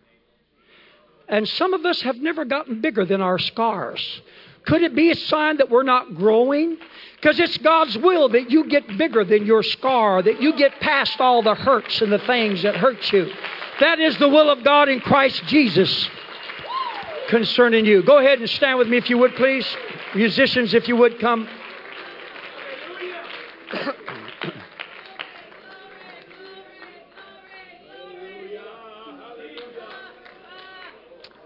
[1.29, 4.22] And some of us have never gotten bigger than our scars.
[4.66, 6.77] Could it be a sign that we're not growing?
[7.16, 11.20] Because it's God's will that you get bigger than your scar, that you get past
[11.20, 13.31] all the hurts and the things that hurt you.
[13.81, 16.09] That is the will of God in Christ Jesus
[17.29, 18.03] concerning you.
[18.03, 19.66] Go ahead and stand with me if you would, please.
[20.14, 21.49] Musicians, if you would come.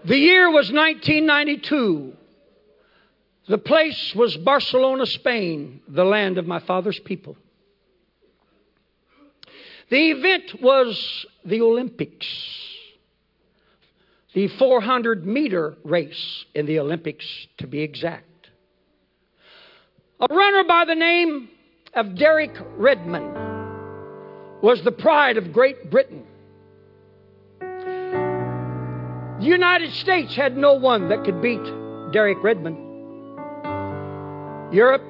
[0.03, 2.13] The year was 1992.
[3.47, 7.37] The place was Barcelona, Spain, the land of my father's people.
[9.89, 12.27] The event was the Olympics,
[14.33, 17.25] the 400 meter race in the Olympics,
[17.57, 18.49] to be exact.
[20.19, 21.49] A runner by the name
[21.93, 23.35] of Derek Redmond
[24.63, 26.25] was the pride of Great Britain.
[29.41, 31.63] The United States had no one that could beat
[32.13, 32.77] Derek Redmond.
[34.71, 35.01] Europe,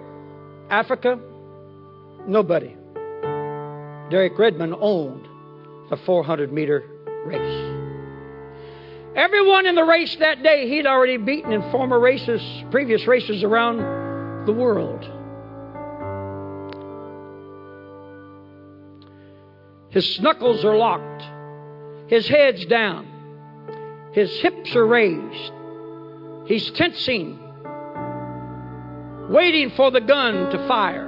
[0.69, 1.19] Africa,
[2.25, 2.77] nobody.
[4.09, 5.27] Derek Redmond owned
[5.89, 6.85] the 400 meter
[7.25, 7.71] race.
[9.17, 14.45] Everyone in the race that day he'd already beaten in former races, previous races around
[14.45, 15.03] the world.
[19.89, 21.23] His knuckles are locked,
[22.07, 23.10] his head's down,
[24.13, 25.51] his hips are raised.
[26.45, 27.39] He's tensing,
[29.29, 31.07] waiting for the gun to fire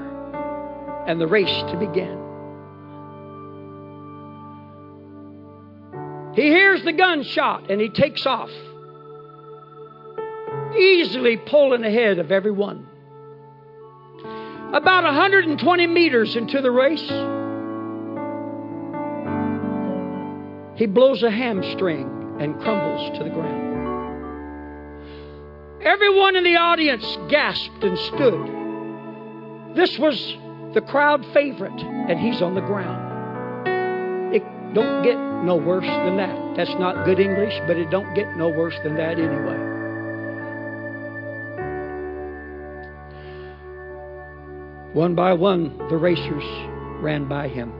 [1.05, 2.19] and the race to begin.
[6.33, 8.49] He hears the gunshot and he takes off,
[10.77, 12.87] easily pulling ahead of everyone.
[14.73, 17.07] About 120 meters into the race,
[20.79, 23.71] he blows a hamstring and crumbles to the ground.
[25.81, 29.75] Everyone in the audience gasped and stood.
[29.75, 30.37] This was
[30.73, 34.35] the crowd favorite, and he's on the ground.
[34.35, 36.57] It don't get no worse than that.
[36.57, 39.71] That's not good English, but it don't get no worse than that anyway.
[44.93, 46.43] One by one, the racers
[47.01, 47.71] ran by him.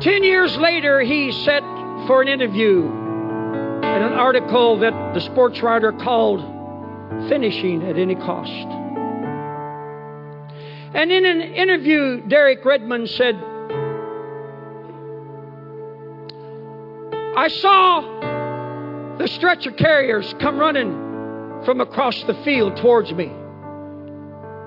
[0.00, 1.62] Ten years later, he set
[2.06, 6.40] for an interview in an article that the sports writer called
[7.28, 8.50] Finishing at Any Cost.
[10.94, 13.34] And in an interview, Derek Redmond said,
[17.36, 20.92] I saw the stretcher carriers come running
[21.64, 23.26] from across the field towards me.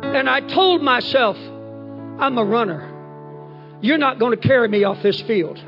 [0.03, 3.77] And I told myself, I'm a runner.
[3.81, 5.61] You're not going to carry me off this field.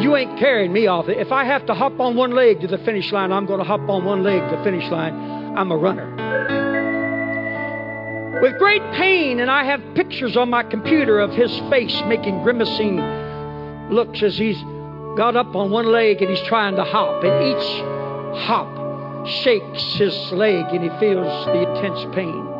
[0.00, 1.08] You ain't carrying me off.
[1.08, 3.64] If I have to hop on one leg to the finish line, I'm going to
[3.64, 5.14] hop on one leg to the finish line.
[5.56, 6.12] I'm a runner.
[8.42, 13.00] With great pain, and I have pictures on my computer of his face making grimacing
[13.90, 14.60] looks as he's
[15.16, 17.24] got up on one leg and he's trying to hop.
[17.24, 22.52] And each hop shakes his leg and he feels the intense pain.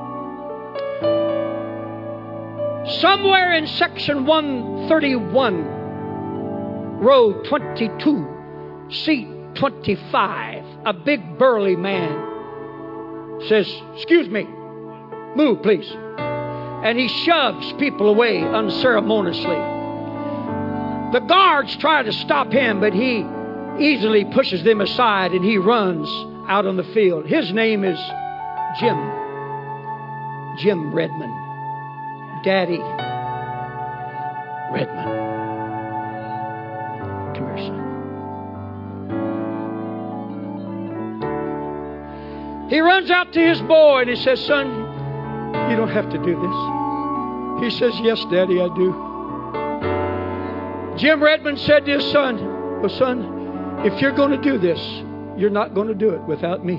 [3.01, 5.76] Somewhere in section 131,
[7.01, 12.27] row 22, seat 25, a big burly man
[13.49, 14.45] says, Excuse me,
[15.35, 15.91] move please.
[16.19, 19.75] And he shoves people away unceremoniously.
[21.13, 23.25] The guards try to stop him, but he
[23.79, 26.09] easily pushes them aside and he runs
[26.49, 27.27] out on the field.
[27.27, 27.99] His name is
[28.79, 28.97] Jim.
[30.59, 31.33] Jim Redmond.
[32.45, 32.79] Daddy
[34.73, 35.16] Redmond.
[42.69, 44.69] He runs out to his boy and he says, Son,
[45.71, 46.57] you don't have to do this.
[47.65, 48.93] He says, Yes, Daddy, I do.
[50.99, 52.37] Jim Redmond said to his son,
[52.81, 54.81] Well, son, if you're going to do this,
[55.37, 56.77] you're not going to do it without me.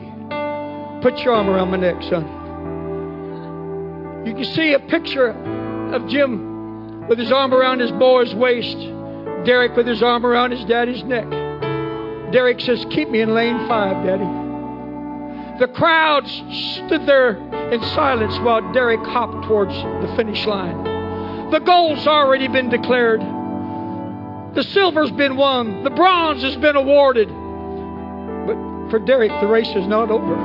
[1.01, 2.25] Put your arm around my neck, son.
[4.25, 5.29] You can see a picture
[5.93, 8.77] of Jim with his arm around his boy's waist,
[9.45, 11.29] Derek with his arm around his daddy's neck.
[12.31, 14.36] Derek says, Keep me in lane five, Daddy.
[15.59, 17.37] The crowd stood there
[17.71, 20.83] in silence while Derek hopped towards the finish line.
[21.49, 23.21] The gold's already been declared.
[23.21, 25.83] The silver's been won.
[25.83, 27.29] The bronze has been awarded.
[27.29, 30.35] But for Derek, the race is not over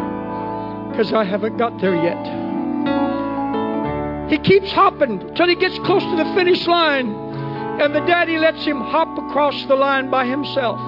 [0.91, 2.43] because I haven't got there yet.
[4.31, 7.11] He keeps hopping till he gets close to the finish line,
[7.81, 10.81] and the daddy lets him hop across the line by himself.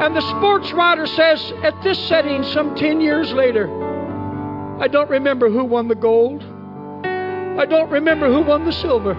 [0.00, 3.68] And the sports writer says, at this setting, some 10 years later,
[4.80, 6.42] I don't remember who won the gold.
[7.04, 9.14] I don't remember who won the silver.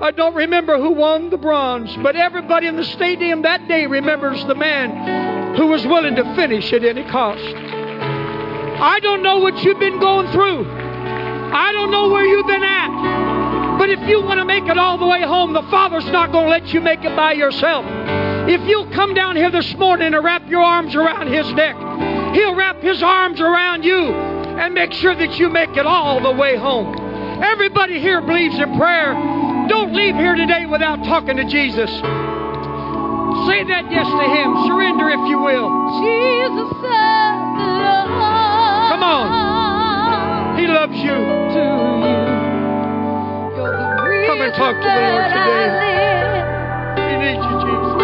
[0.00, 1.96] I don't remember who won the bronze.
[2.02, 6.72] But everybody in the stadium that day remembers the man who was willing to finish
[6.72, 7.42] at any cost.
[7.42, 10.70] I don't know what you've been going through.
[10.70, 13.78] I don't know where you've been at.
[13.78, 16.44] But if you want to make it all the way home, the Father's not going
[16.44, 17.84] to let you make it by yourself.
[18.46, 21.76] If you'll come down here this morning and wrap your arms around His neck,
[22.34, 26.32] He'll wrap His arms around you and make sure that you make it all the
[26.32, 26.94] way home.
[27.42, 29.14] Everybody here believes in prayer.
[29.68, 31.90] Don't leave here today without talking to Jesus.
[33.48, 34.66] Say that yes to Him.
[34.68, 35.68] Surrender if you will.
[36.04, 36.70] Jesus
[38.92, 40.58] Come on.
[40.58, 41.02] He loves you.
[41.02, 41.74] to you.
[43.56, 45.68] You're the Come and talk to the Lord today.
[47.08, 48.03] He needs you, Jesus.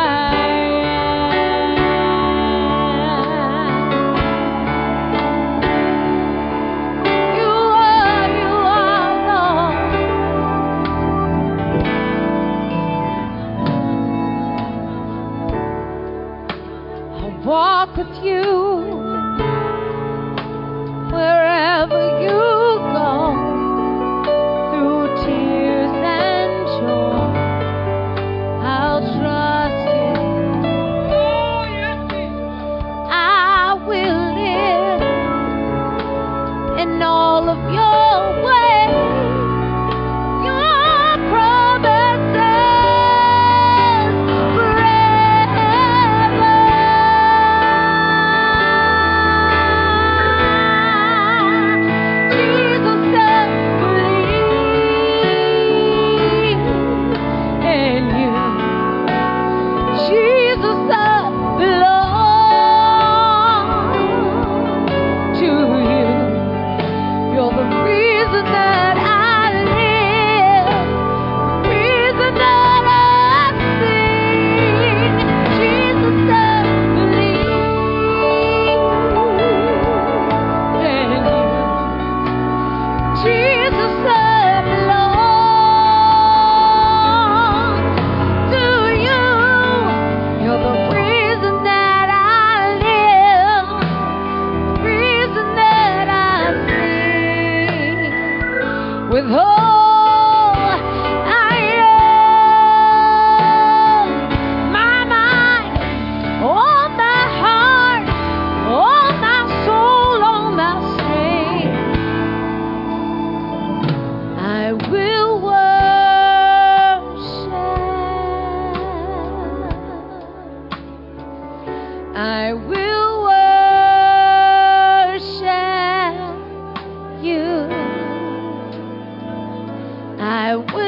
[130.51, 130.80] I